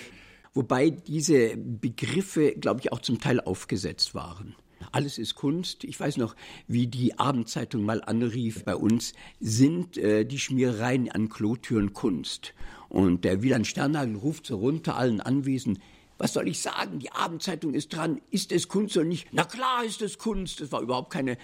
[0.54, 4.54] Wobei diese Begriffe, glaube ich, auch zum Teil aufgesetzt waren.
[4.92, 5.84] Alles ist Kunst.
[5.84, 6.34] Ich weiß noch,
[6.66, 12.54] wie die Abendzeitung mal anrief bei uns, sind äh, die Schmierereien an Klotüren Kunst.
[12.88, 15.82] Und der Wieland Sternagel ruft so runter allen Anwesenden,
[16.18, 16.98] was soll ich sagen?
[16.98, 18.20] Die Abendzeitung ist dran.
[18.30, 19.28] Ist es Kunst oder nicht?
[19.30, 20.60] Na klar ist es Kunst.
[20.60, 21.38] Das war überhaupt keine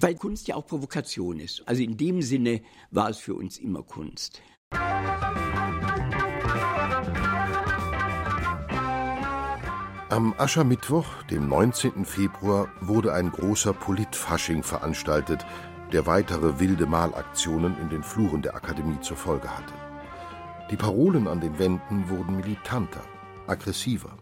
[0.00, 1.62] weil Kunst ja auch Provokation ist.
[1.66, 4.40] Also in dem Sinne war es für uns immer Kunst.
[10.08, 12.04] Am Aschermittwoch, dem 19.
[12.04, 15.44] Februar, wurde ein großer Politfasching veranstaltet,
[15.92, 19.74] der weitere wilde Malaktionen in den Fluren der Akademie zur Folge hatte.
[20.70, 23.02] Die Parolen an den Wänden wurden militanter,
[23.46, 24.16] aggressiver.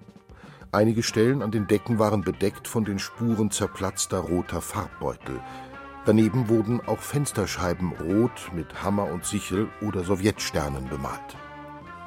[0.75, 5.41] Einige Stellen an den Decken waren bedeckt von den Spuren zerplatzter roter Farbbeutel.
[6.05, 11.37] Daneben wurden auch Fensterscheiben rot mit Hammer und Sichel oder Sowjetsternen bemalt.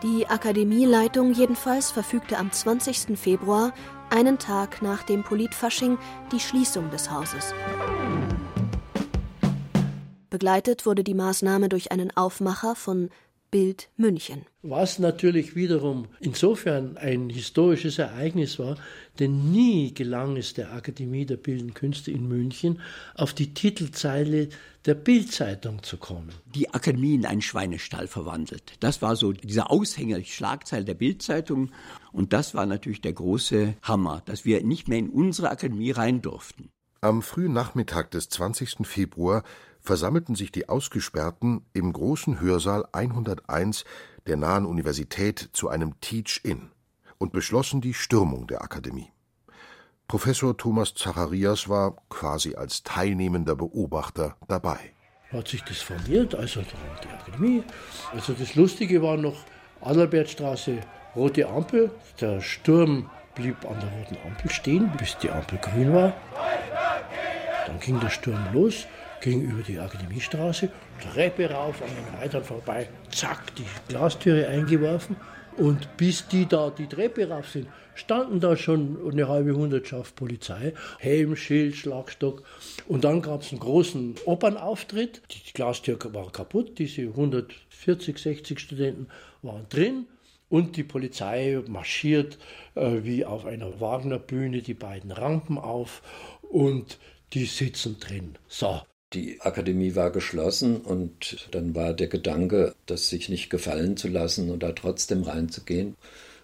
[0.04, 3.18] Die Akademieleitung jedenfalls verfügte am 20.
[3.18, 3.74] Februar,
[4.10, 5.98] einen Tag nach dem Politfasching,
[6.34, 7.54] die Schließung des Hauses.
[10.30, 13.12] Begleitet wurde die Maßnahme durch einen Aufmacher von
[13.50, 14.46] Bild München.
[14.62, 18.78] Was natürlich wiederum insofern ein historisches Ereignis war,
[19.20, 22.82] denn nie gelang es der Akademie der Bildenden Künste in München,
[23.16, 24.50] auf die Titelzeile
[24.86, 26.30] der Bildzeitung zu kommen.
[26.54, 28.74] Die Akademie in einen Schweinestall verwandelt.
[28.82, 31.72] Das war so dieser Aushänger, die Schlagzeile der Bildzeitung.
[32.12, 36.22] Und das war natürlich der große Hammer, dass wir nicht mehr in unsere Akademie rein
[36.22, 36.70] durften.
[37.00, 38.88] Am frühen Nachmittag des 20.
[38.88, 39.44] Februar
[39.82, 43.86] versammelten sich die Ausgesperrten im großen Hörsaal 101
[44.28, 46.72] der nahen Universität zu einem Teach-In
[47.18, 49.12] und beschlossen die Stürmung der Akademie.
[50.08, 54.80] Professor Thomas Zacharias war quasi als teilnehmender Beobachter dabei.
[55.32, 57.64] Hat sich das formiert, also die Akademie.
[58.14, 59.38] Also das Lustige war noch
[59.82, 60.80] Adalbertstraße,
[61.16, 61.92] rote Ampel.
[62.22, 66.14] Der Sturm blieb an der roten Ampel stehen, bis die Ampel grün war.
[67.66, 68.88] Dann ging der Sturm los
[69.22, 70.70] gegenüber die Akademiestraße,
[71.14, 75.16] Treppe rauf, an den Reitern vorbei, zack, die Glastüre eingeworfen.
[75.58, 80.74] Und bis die da die Treppe rauf sind, standen da schon eine halbe Hundertschaft Polizei,
[81.00, 82.44] Helm, Schild, Schlagstock.
[82.88, 85.22] Und dann gab es einen großen Opernauftritt.
[85.32, 89.08] Die Glastür war kaputt, diese 140, 60 Studenten
[89.42, 90.06] waren drin.
[90.50, 92.38] Und die Polizei marschiert
[92.76, 96.02] äh, wie auf einer Wagner-Bühne die beiden Rampen auf
[96.42, 97.00] und
[97.34, 98.38] die sitzen drin.
[98.48, 98.82] So,
[99.14, 104.50] die Akademie war geschlossen und dann war der Gedanke, das sich nicht gefallen zu lassen
[104.50, 105.96] und da trotzdem reinzugehen.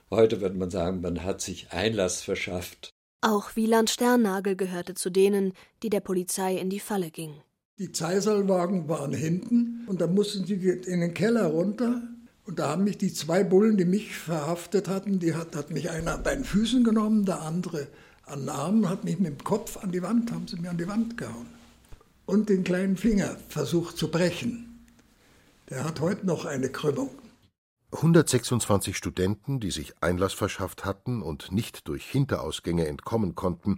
[0.09, 2.89] Heute würde man sagen, man hat sich Einlass verschafft.
[3.22, 7.41] Auch Wieland Sternnagel gehörte zu denen, die der Polizei in die Falle gingen.
[7.80, 12.01] Die Zeisalwagen waren hinten und da mussten sie in den Keller runter.
[12.45, 15.89] Und da haben mich die zwei Bullen, die mich verhaftet hatten, die hat, hat mich
[15.89, 17.88] einer bei den Füßen genommen, der andere
[18.26, 20.78] an den Armen, hat mich mit dem Kopf an die Wand, haben sie mir an
[20.78, 21.62] die Wand gehauen
[22.26, 24.86] und den kleinen Finger versucht zu brechen.
[25.69, 27.09] Der hat heute noch eine Krümmung.
[27.91, 33.78] 126 Studenten, die sich Einlass verschafft hatten und nicht durch Hinterausgänge entkommen konnten,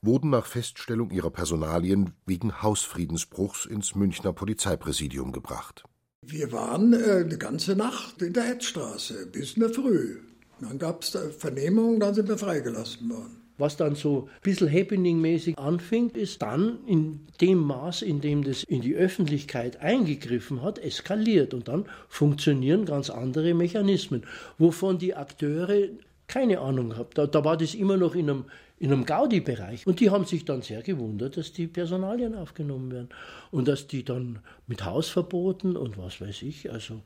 [0.00, 5.84] wurden nach Feststellung ihrer Personalien wegen Hausfriedensbruchs ins Münchner Polizeipräsidium gebracht.
[6.22, 10.20] Wir waren äh, eine ganze Nacht in der Hetzstraße bis in der Früh.
[10.60, 13.37] Dann gab es Vernehmungen, dann sind wir freigelassen worden.
[13.58, 18.62] Was dann so ein bisschen happening-mäßig anfing, ist dann in dem Maß, in dem das
[18.62, 21.52] in die Öffentlichkeit eingegriffen hat, eskaliert.
[21.52, 24.22] Und dann funktionieren ganz andere Mechanismen,
[24.58, 25.88] wovon die Akteure
[26.28, 27.08] keine Ahnung haben.
[27.14, 28.44] Da, da war das immer noch in einem
[28.80, 29.86] in einem Gaudi-Bereich.
[29.86, 33.08] Und die haben sich dann sehr gewundert, dass die Personalien aufgenommen werden
[33.50, 37.00] und dass die dann mit Hausverboten und was weiß ich, also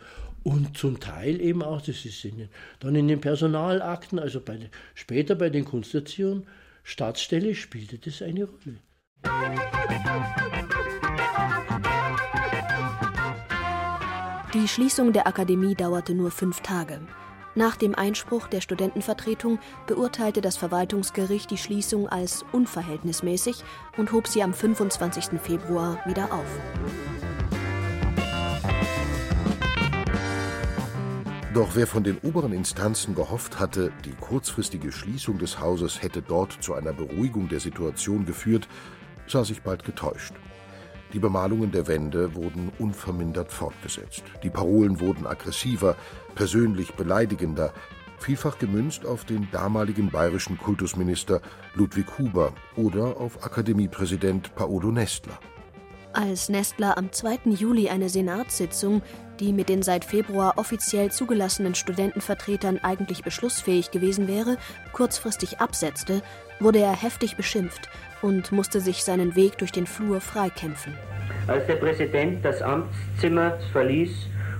[0.45, 2.49] und zum Teil eben auch, das ist in den,
[2.81, 6.47] dann in den Personalakten, also bei, später bei den Kunsterziehern,
[6.85, 8.79] Staatsstelle spielte das eine Rolle.
[14.55, 17.01] Die Schließung der Akademie dauerte nur fünf Tage.
[17.55, 23.63] Nach dem Einspruch der Studentenvertretung beurteilte das Verwaltungsgericht die Schließung als unverhältnismäßig
[23.99, 25.41] und hob sie am 25.
[25.41, 27.22] Februar wieder auf.
[31.55, 36.57] Doch wer von den oberen Instanzen gehofft hatte, die kurzfristige Schließung des Hauses hätte dort
[36.63, 38.69] zu einer Beruhigung der Situation geführt,
[39.27, 40.33] sah sich bald getäuscht.
[41.13, 44.23] Die Bemalungen der Wände wurden unvermindert fortgesetzt.
[44.43, 45.97] Die Parolen wurden aggressiver,
[46.35, 47.75] persönlich beleidigender,
[48.19, 51.43] vielfach gemünzt auf den damaligen bayerischen Kultusminister
[51.75, 55.39] Ludwig Huber oder auf Akademiepräsident Paolo Nestler.
[56.15, 57.41] Als Nestler am 2.
[57.47, 59.03] Juli eine Senatssitzung,
[59.43, 64.57] die mit den seit Februar offiziell zugelassenen Studentenvertretern eigentlich beschlussfähig gewesen wäre,
[64.93, 66.23] kurzfristig absetzte,
[66.61, 67.89] wurde er heftig beschimpft
[68.23, 70.95] und musste sich seinen Weg durch den Flur freikämpfen.
[71.49, 74.13] Als der Präsident das Amtszimmer verließ,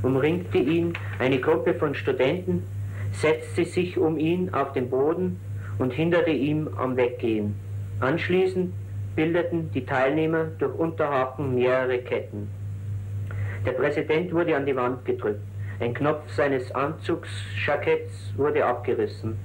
[0.03, 2.65] umringte ihn eine Gruppe von Studenten,
[3.13, 5.39] setzte sich um ihn auf den Boden
[5.79, 7.55] und hinderte ihn am Weggehen.
[8.01, 8.73] Anschließend
[9.15, 12.49] bildeten die Teilnehmer durch Unterhaken mehrere Ketten.
[13.65, 15.41] Der Präsident wurde an die Wand gedrückt.
[15.79, 19.37] Ein Knopf seines Anzugsjacketts wurde abgerissen.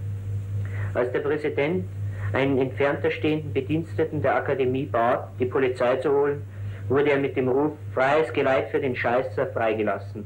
[0.93, 1.85] Als der Präsident
[2.33, 6.41] einen entfernter stehenden Bediensteten der Akademie bat, die Polizei zu holen,
[6.89, 10.25] wurde er mit dem Ruf Freies Geleit für den Scheißer freigelassen.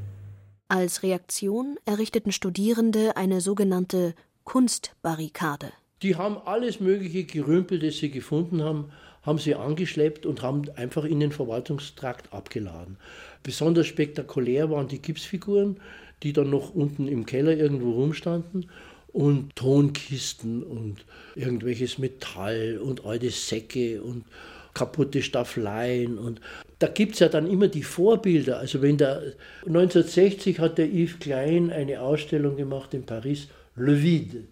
[0.70, 4.14] Als Reaktion errichteten Studierende eine sogenannte
[4.46, 5.72] Kunstbarrikade.
[6.02, 11.04] Die haben alles mögliche Gerümpel, das sie gefunden haben, haben sie angeschleppt und haben einfach
[11.04, 12.98] in den Verwaltungstrakt abgeladen.
[13.44, 15.78] Besonders spektakulär waren die Gipsfiguren,
[16.24, 18.70] die dann noch unten im Keller irgendwo rumstanden
[19.12, 24.26] und Tonkisten und irgendwelches Metall und alte Säcke und
[24.74, 26.40] kaputte Staffeleien und
[26.80, 28.58] da gibt es ja dann immer die Vorbilder.
[28.58, 29.22] Also wenn der
[29.68, 34.46] 1960 hat der Yves Klein eine Ausstellung gemacht in Paris, Le Vide,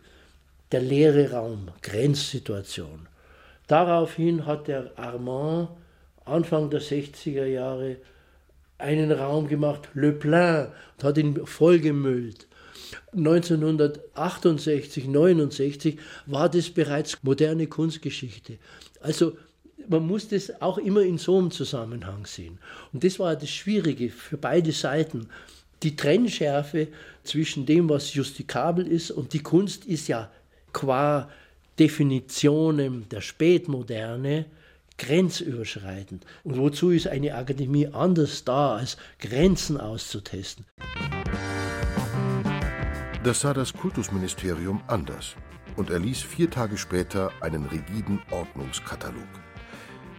[0.71, 3.07] der leere Raum, Grenzsituation.
[3.67, 5.69] Daraufhin hat der Armand
[6.25, 7.97] Anfang der 60er Jahre
[8.79, 10.67] einen Raum gemacht, Le Plein,
[10.97, 12.47] und hat ihn vollgemüllt.
[13.15, 18.57] 1968, 69 war das bereits moderne Kunstgeschichte.
[18.99, 19.37] Also
[19.87, 22.59] man muss das auch immer in so einem Zusammenhang sehen.
[22.93, 25.27] Und das war das Schwierige für beide Seiten.
[25.83, 26.87] Die Trennschärfe
[27.23, 30.31] zwischen dem, was justikabel ist, und die Kunst ist ja
[30.73, 31.29] qua
[31.79, 34.45] Definitionen der Spätmoderne
[34.99, 36.25] grenzüberschreitend.
[36.43, 40.65] Und wozu ist eine Akademie anders da, als Grenzen auszutesten?
[43.23, 45.35] Das sah das Kultusministerium anders
[45.75, 49.27] und erließ vier Tage später einen rigiden Ordnungskatalog.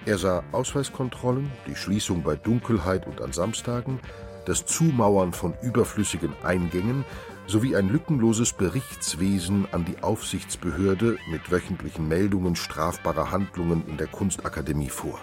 [0.06, 4.00] Er sah Ausweiskontrollen, die Schließung bei Dunkelheit und an Samstagen,
[4.46, 7.04] das Zumauern von überflüssigen Eingängen
[7.50, 14.88] sowie ein lückenloses Berichtswesen an die Aufsichtsbehörde mit wöchentlichen Meldungen strafbarer Handlungen in der Kunstakademie
[14.88, 15.18] vor,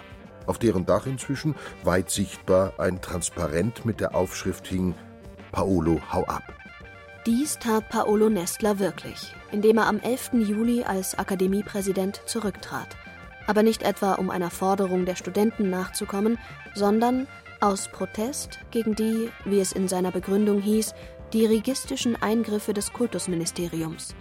[0.46, 1.54] auf deren Dach inzwischen
[1.84, 4.94] weit sichtbar ein Transparent mit der Aufschrift hing
[5.52, 6.42] Paolo, hau ab.
[7.24, 10.32] Dies tat Paolo Nestler wirklich, indem er am 11.
[10.34, 12.88] Juli als Akademiepräsident zurücktrat.
[13.46, 16.38] Aber nicht etwa, um einer Forderung der Studenten nachzukommen,
[16.74, 17.26] sondern
[17.60, 20.94] aus Protest gegen die, wie es in seiner Begründung hieß,
[21.32, 24.14] dirigistischen Eingriffe des Kultusministeriums.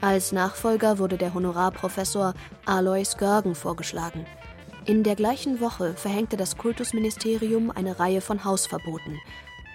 [0.00, 2.34] Als Nachfolger wurde der Honorarprofessor
[2.64, 4.26] Alois Görgen vorgeschlagen.
[4.86, 9.18] In der gleichen Woche verhängte das Kultusministerium eine Reihe von Hausverboten,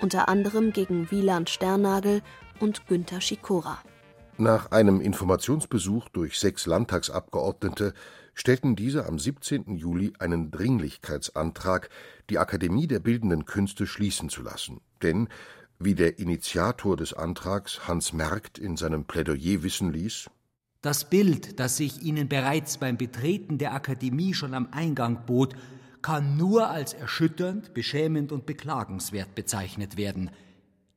[0.01, 2.21] unter anderem gegen Wieland Sternagel
[2.59, 3.79] und Günter Schikora.
[4.37, 7.93] Nach einem Informationsbesuch durch sechs Landtagsabgeordnete
[8.33, 9.75] stellten diese am 17.
[9.75, 11.89] Juli einen Dringlichkeitsantrag,
[12.31, 14.81] die Akademie der Bildenden Künste schließen zu lassen.
[15.03, 15.29] Denn
[15.83, 20.29] wie der Initiator des Antrags Hans Merkt in seinem Plädoyer wissen ließ,
[20.83, 25.55] das Bild, das sich Ihnen bereits beim Betreten der Akademie schon am Eingang bot,
[26.01, 30.29] kann nur als erschütternd, beschämend und beklagenswert bezeichnet werden.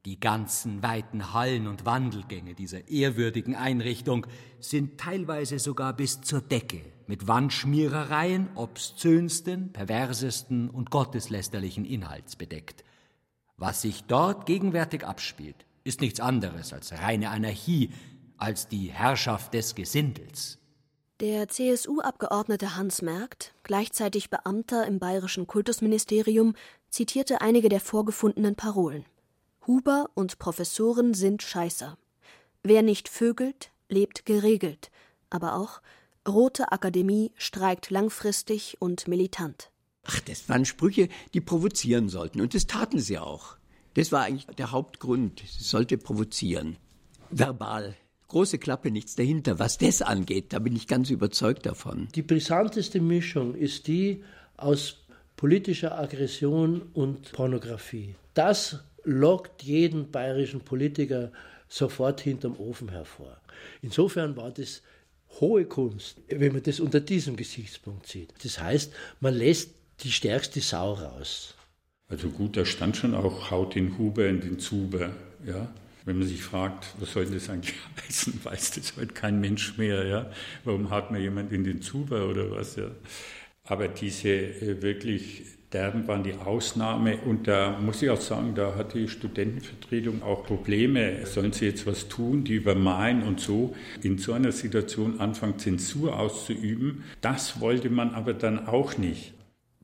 [0.04, 4.26] Die ganzen weiten Hallen und Wandelgänge dieser ehrwürdigen Einrichtung
[4.58, 12.82] sind teilweise sogar bis zur Decke mit Wandschmierereien obszönsten, perversesten und gotteslästerlichen Inhalts bedeckt.
[13.58, 17.90] Was sich dort gegenwärtig abspielt, ist nichts anderes als reine Anarchie,
[18.36, 20.58] als die Herrschaft des Gesindels.
[21.20, 26.54] Der CSU-Abgeordnete Hans Merkt, gleichzeitig Beamter im bayerischen Kultusministerium,
[26.90, 29.06] zitierte einige der vorgefundenen Parolen.
[29.66, 31.96] Huber und Professoren sind Scheißer.
[32.62, 34.90] Wer nicht vögelt, lebt geregelt.
[35.30, 35.80] Aber auch
[36.28, 39.70] Rote Akademie streikt langfristig und militant.
[40.06, 42.40] Ach, das waren Sprüche, die provozieren sollten.
[42.40, 43.56] Und das taten sie auch.
[43.94, 45.42] Das war eigentlich der Hauptgrund.
[45.46, 46.76] Sie sollte provozieren.
[47.30, 47.94] Verbal.
[48.28, 49.58] Große Klappe, nichts dahinter.
[49.58, 52.08] Was das angeht, da bin ich ganz überzeugt davon.
[52.14, 54.22] Die brisanteste Mischung ist die
[54.56, 58.14] aus politischer Aggression und Pornografie.
[58.34, 61.30] Das lockt jeden bayerischen Politiker
[61.68, 63.40] sofort hinterm Ofen hervor.
[63.82, 64.82] Insofern war das
[65.40, 68.32] hohe Kunst, wenn man das unter diesem Gesichtspunkt sieht.
[68.42, 71.54] Das heißt, man lässt die stärkste Sau raus.
[72.08, 75.10] Also gut, da stand schon auch Haut den Huber in den Zuber,
[75.44, 75.68] ja.
[76.04, 77.74] Wenn man sich fragt, was soll das eigentlich
[78.06, 80.30] heißen, weiß das heute kein Mensch mehr, ja.
[80.64, 82.90] Warum hat man jemand in den Zuber oder was, ja.
[83.64, 85.42] Aber diese äh, wirklich
[85.72, 90.46] derben waren die Ausnahme und da muss ich auch sagen, da hat die Studentenvertretung auch
[90.46, 91.26] Probleme.
[91.26, 96.18] Sollen sie jetzt was tun, die übermalen und so in so einer Situation anfangen, Zensur
[96.18, 97.02] auszuüben?
[97.20, 99.32] Das wollte man aber dann auch nicht.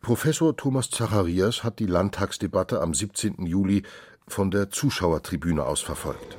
[0.03, 3.47] Professor Thomas Zacharias hat die Landtagsdebatte am 17.
[3.47, 3.85] Juli
[4.27, 6.37] von der Zuschauertribüne aus verfolgt.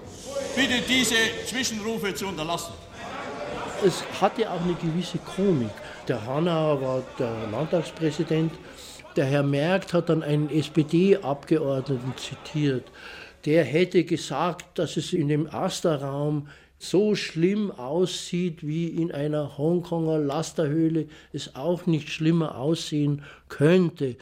[0.54, 2.74] Bitte diese Zwischenrufe zu unterlassen.
[3.86, 5.72] Es hatte auch eine gewisse Komik.
[6.10, 8.52] Der Hanauer war der Landtagspräsident.
[9.16, 12.92] Der Herr Merkt hat dann einen SPD-Abgeordneten zitiert.
[13.46, 16.50] Der hätte gesagt, dass es in dem Asterraum
[16.84, 24.18] so schlimm aussieht wie in einer Hongkonger Lasterhöhle, es auch nicht schlimmer aussehen könnte.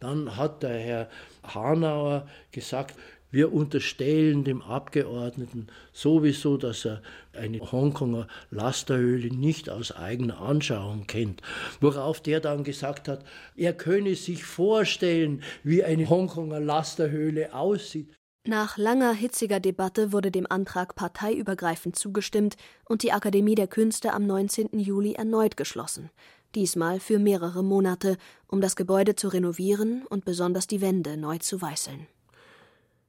[0.00, 1.08] Dann hat der Herr
[1.42, 2.96] Hanauer gesagt,
[3.36, 7.02] Wir unterstellen dem Abgeordneten sowieso, dass er
[7.34, 11.42] eine Hongkonger Lasterhöhle nicht aus eigener Anschauung kennt.
[11.80, 18.15] Worauf der dann gesagt hat, er könne sich vorstellen, wie eine Hongkonger Lasterhöhle aussieht.
[18.48, 24.24] Nach langer hitziger Debatte wurde dem Antrag parteiübergreifend zugestimmt und die Akademie der Künste am
[24.24, 24.78] 19.
[24.78, 26.10] Juli erneut geschlossen.
[26.54, 28.16] Diesmal für mehrere Monate,
[28.46, 32.06] um das Gebäude zu renovieren und besonders die Wände neu zu weißeln.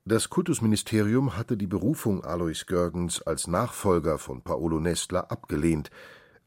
[0.05, 5.91] Das Kultusministerium hatte die Berufung Alois Görgens als Nachfolger von Paolo Nestler abgelehnt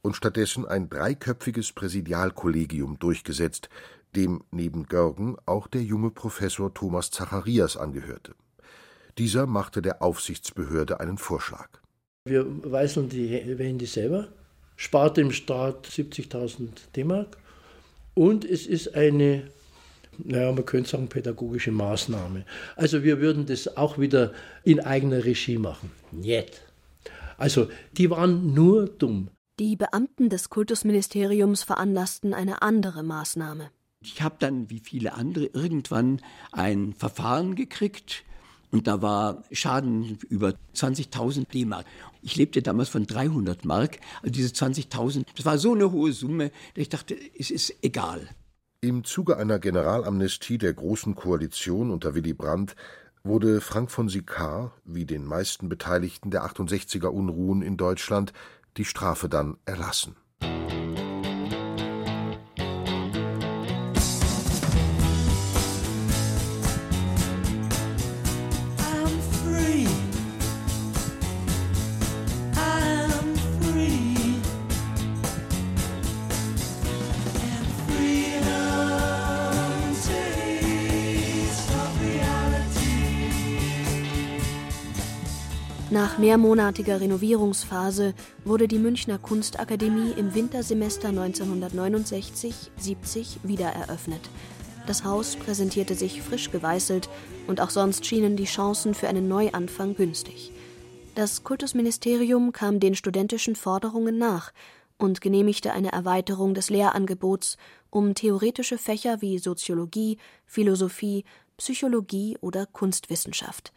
[0.03, 3.69] und stattdessen ein dreiköpfiges Präsidialkollegium durchgesetzt,
[4.17, 8.35] dem neben Görgen auch der junge Professor Thomas Zacharias angehörte.
[9.19, 11.69] Dieser machte der Aufsichtsbehörde einen Vorschlag.
[12.25, 14.29] Wir weißeln die Wände selber,
[14.77, 17.39] spart dem Staat 70.000 D-Mark
[18.15, 19.51] und es ist eine
[20.25, 22.45] naja, man könnte sagen, pädagogische Maßnahme.
[22.77, 24.33] Also wir würden das auch wieder
[24.65, 25.91] in eigener Regie machen.
[26.13, 26.61] Nicht.
[27.39, 29.29] Also die waren nur dumm.
[29.59, 33.71] Die Beamten des Kultusministeriums veranlassten eine andere Maßnahme.
[34.03, 36.21] Ich habe dann, wie viele andere, irgendwann
[36.53, 38.25] ein Verfahren gekriegt
[38.71, 41.87] und da war Schaden über 20.000 D-Mark.
[42.23, 43.99] Ich lebte damals von 300 Mark.
[44.23, 48.29] Also diese 20.000, das war so eine hohe Summe, dass ich dachte, es ist egal.
[48.81, 52.77] Im Zuge einer Generalamnestie der Großen Koalition unter Willy Brandt
[53.23, 58.33] wurde Frank von Sicard, wie den meisten Beteiligten der 68er Unruhen in Deutschland,
[58.77, 60.17] die Strafe dann erlassen
[85.91, 88.15] Nach mehrmonatiger Renovierungsphase
[88.45, 94.21] wurde die Münchner Kunstakademie im Wintersemester 1969-70 wiedereröffnet.
[94.87, 97.09] Das Haus präsentierte sich frisch geweißelt
[97.49, 100.53] und auch sonst schienen die Chancen für einen Neuanfang günstig.
[101.17, 104.53] Das Kultusministerium kam den studentischen Forderungen nach
[104.97, 107.57] und genehmigte eine Erweiterung des Lehrangebots
[107.91, 111.25] um theoretische Fächer wie Soziologie, Philosophie,
[111.57, 113.73] Psychologie oder Kunstwissenschaft.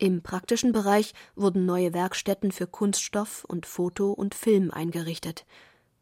[0.00, 5.44] Im praktischen Bereich wurden neue Werkstätten für Kunststoff und Foto und Film eingerichtet.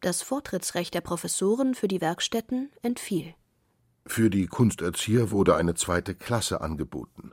[0.03, 3.35] Das Vortrittsrecht der Professoren für die Werkstätten entfiel.
[4.05, 7.33] Für die Kunsterzieher wurde eine zweite Klasse angeboten.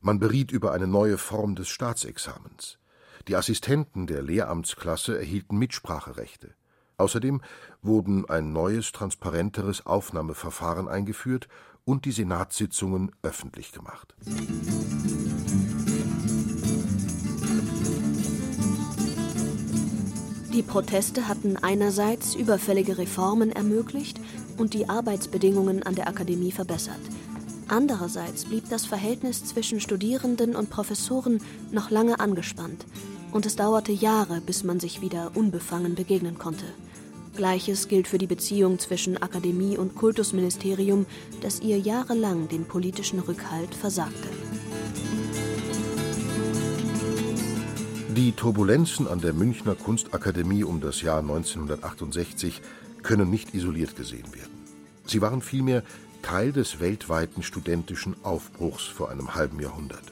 [0.00, 2.78] Man beriet über eine neue Form des Staatsexamens.
[3.26, 6.54] Die Assistenten der Lehramtsklasse erhielten Mitspracherechte.
[6.96, 7.42] Außerdem
[7.82, 11.48] wurden ein neues, transparenteres Aufnahmeverfahren eingeführt
[11.84, 14.14] und die Senatssitzungen öffentlich gemacht.
[20.54, 24.20] Die Proteste hatten einerseits überfällige Reformen ermöglicht
[24.56, 27.00] und die Arbeitsbedingungen an der Akademie verbessert.
[27.66, 31.40] Andererseits blieb das Verhältnis zwischen Studierenden und Professoren
[31.72, 32.86] noch lange angespannt
[33.32, 36.66] und es dauerte Jahre, bis man sich wieder unbefangen begegnen konnte.
[37.34, 41.06] Gleiches gilt für die Beziehung zwischen Akademie und Kultusministerium,
[41.40, 44.28] das ihr jahrelang den politischen Rückhalt versagte.
[48.16, 52.62] Die Turbulenzen an der Münchner Kunstakademie um das Jahr 1968
[53.02, 54.52] können nicht isoliert gesehen werden.
[55.04, 55.82] Sie waren vielmehr
[56.22, 60.04] Teil des weltweiten studentischen Aufbruchs vor einem halben Jahrhundert.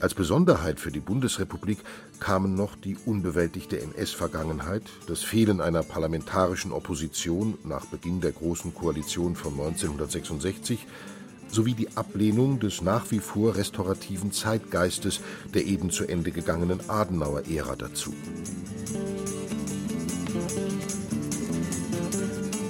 [0.00, 1.80] Als Besonderheit für die Bundesrepublik
[2.20, 9.36] kamen noch die unbewältigte NS-Vergangenheit, das Fehlen einer parlamentarischen Opposition nach Beginn der Großen Koalition
[9.36, 10.86] von 1966
[11.48, 15.20] sowie die Ablehnung des nach wie vor restaurativen Zeitgeistes
[15.54, 18.14] der eben zu Ende gegangenen Adenauer-Ära dazu.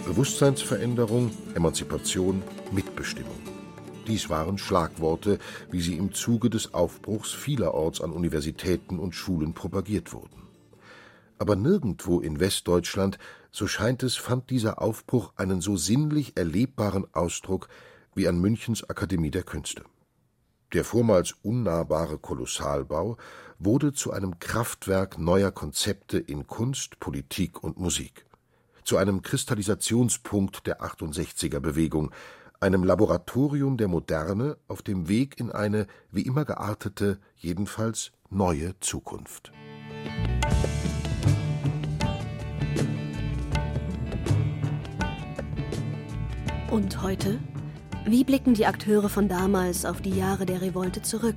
[0.06, 3.38] Bewusstseinsveränderung, Emanzipation, Mitbestimmung.
[4.06, 5.38] Dies waren Schlagworte,
[5.70, 10.42] wie sie im Zuge des Aufbruchs vielerorts an Universitäten und Schulen propagiert wurden.
[11.38, 13.18] Aber nirgendwo in Westdeutschland,
[13.50, 17.68] so scheint es, fand dieser Aufbruch einen so sinnlich erlebbaren Ausdruck
[18.16, 19.84] wie an Münchens Akademie der Künste.
[20.72, 23.18] Der vormals unnahbare Kolossalbau
[23.58, 28.26] wurde zu einem Kraftwerk neuer Konzepte in Kunst, Politik und Musik,
[28.82, 32.10] zu einem Kristallisationspunkt der 68er Bewegung,
[32.58, 39.52] einem Laboratorium der Moderne auf dem Weg in eine wie immer geartete, jedenfalls neue Zukunft.
[46.70, 47.38] Und heute?
[48.08, 51.34] Wie blicken die Akteure von damals auf die Jahre der Revolte zurück?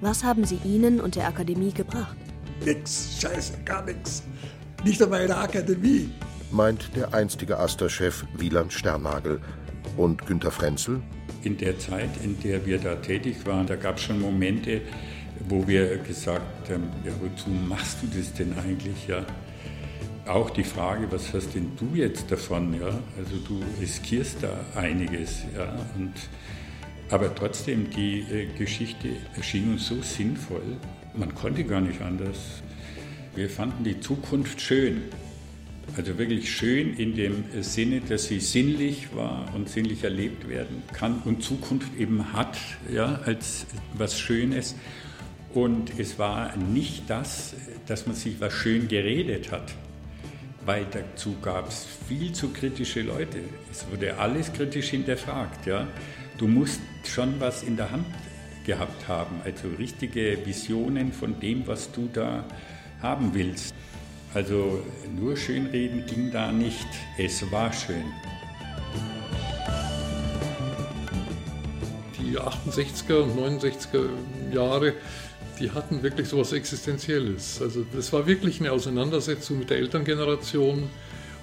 [0.00, 2.16] Was haben sie Ihnen und der Akademie gebracht?
[2.64, 4.24] Nix, scheiße, gar nichts.
[4.84, 6.10] Nicht einmal in der Akademie.
[6.50, 9.40] Meint der einstige Aster-Chef Wieland Sternagel.
[9.96, 11.00] Und Günter Frenzel?
[11.44, 14.80] In der Zeit, in der wir da tätig waren, da gab es schon Momente,
[15.48, 19.06] wo wir gesagt haben, ja, wozu machst du das denn eigentlich?
[19.06, 19.24] Ja?
[20.28, 22.74] Auch die Frage, was hast denn du jetzt davon?
[22.78, 23.00] Ja?
[23.16, 25.44] Also du riskierst da einiges.
[25.56, 25.74] Ja?
[25.96, 26.12] Und,
[27.08, 30.76] aber trotzdem, die äh, Geschichte erschien uns so sinnvoll,
[31.14, 32.62] man konnte gar nicht anders.
[33.34, 35.04] Wir fanden die Zukunft schön.
[35.96, 41.22] Also wirklich schön in dem Sinne, dass sie sinnlich war und sinnlich erlebt werden kann
[41.24, 42.58] und Zukunft eben hat,
[42.92, 43.64] ja, als
[43.94, 44.76] was Schönes.
[45.54, 47.54] Und es war nicht das,
[47.86, 49.72] dass man sich was schön geredet hat,
[50.68, 53.38] weil dazu gab es viel zu kritische Leute.
[53.72, 55.66] Es wurde alles kritisch hinterfragt.
[55.66, 55.88] Ja.
[56.36, 58.04] Du musst schon was in der Hand
[58.66, 62.44] gehabt haben, also richtige Visionen von dem, was du da
[63.00, 63.74] haben willst.
[64.34, 64.84] Also
[65.18, 68.04] nur schönreden ging da nicht, es war schön.
[72.20, 74.10] Die 68er und 69er
[74.52, 74.92] Jahre
[75.58, 77.60] die hatten wirklich so etwas Existenzielles.
[77.60, 80.88] Also das war wirklich eine Auseinandersetzung mit der Elterngeneration,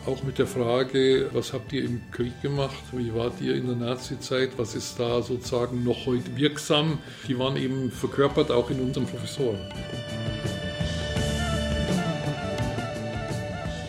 [0.06, 3.76] auch mit der Frage, was habt ihr im Krieg gemacht, wie wart ihr in der
[3.76, 7.00] Nazi-Zeit, was ist da sozusagen noch heute wirksam.
[7.28, 9.60] Die waren eben verkörpert auch in unseren Professoren.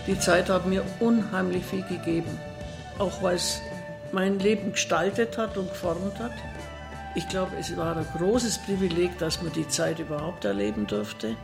[0.06, 2.30] Die Zeit hat mir unheimlich viel gegeben,
[2.98, 3.60] auch weil es
[4.12, 6.32] mein Leben gestaltet hat und geformt hat.
[7.16, 11.34] Ich glaube, es war ein großes Privileg, dass man die Zeit überhaupt erleben durfte,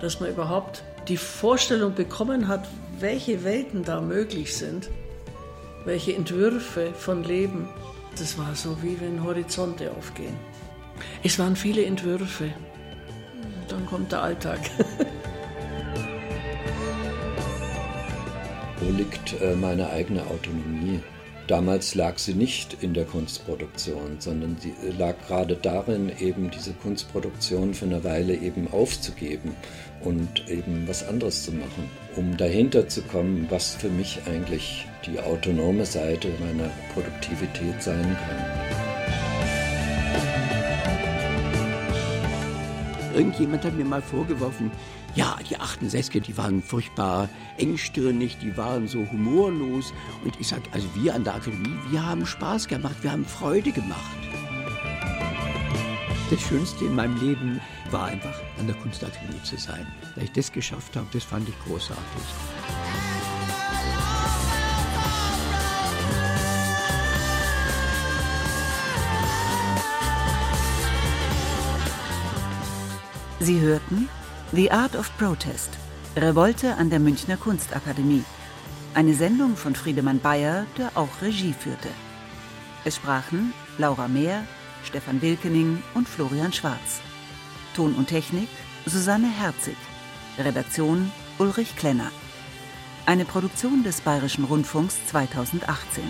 [0.00, 2.66] dass man überhaupt die Vorstellung bekommen hat,
[2.98, 4.90] welche Welten da möglich sind,
[5.84, 7.68] welche Entwürfe von Leben.
[8.18, 10.36] Das war so, wie wenn Horizonte aufgehen.
[11.22, 12.50] Es waren viele Entwürfe.
[13.68, 14.58] Dann kommt der Alltag.
[18.80, 21.00] Wo liegt äh, meine eigene Autonomie?
[21.46, 27.72] Damals lag sie nicht in der Kunstproduktion, sondern sie lag gerade darin, eben diese Kunstproduktion
[27.72, 29.54] für eine Weile eben aufzugeben
[30.02, 35.20] und eben was anderes zu machen, um dahinter zu kommen, was für mich eigentlich die
[35.20, 38.65] autonome Seite meiner Produktivität sein kann.
[43.16, 44.70] Irgendjemand hat mir mal vorgeworfen,
[45.14, 49.94] ja, die 68er, die waren furchtbar engstirnig, die waren so humorlos.
[50.22, 53.72] Und ich sage, also wir an der Akademie, wir haben Spaß gemacht, wir haben Freude
[53.72, 53.98] gemacht.
[56.28, 57.58] Das Schönste in meinem Leben
[57.90, 59.86] war einfach, an der Kunstakademie zu sein.
[60.14, 63.05] Dass ich das geschafft habe, das fand ich großartig.
[73.38, 74.08] Sie hörten
[74.52, 75.68] The Art of Protest,
[76.16, 78.24] Revolte an der Münchner Kunstakademie.
[78.94, 81.90] Eine Sendung von Friedemann Bayer, der auch Regie führte.
[82.86, 84.44] Es sprachen Laura Mehr,
[84.84, 87.02] Stefan Wilkening und Florian Schwarz.
[87.74, 88.48] Ton und Technik
[88.86, 89.76] Susanne Herzig.
[90.38, 92.10] Redaktion Ulrich Klenner.
[93.04, 96.04] Eine Produktion des Bayerischen Rundfunks 2018.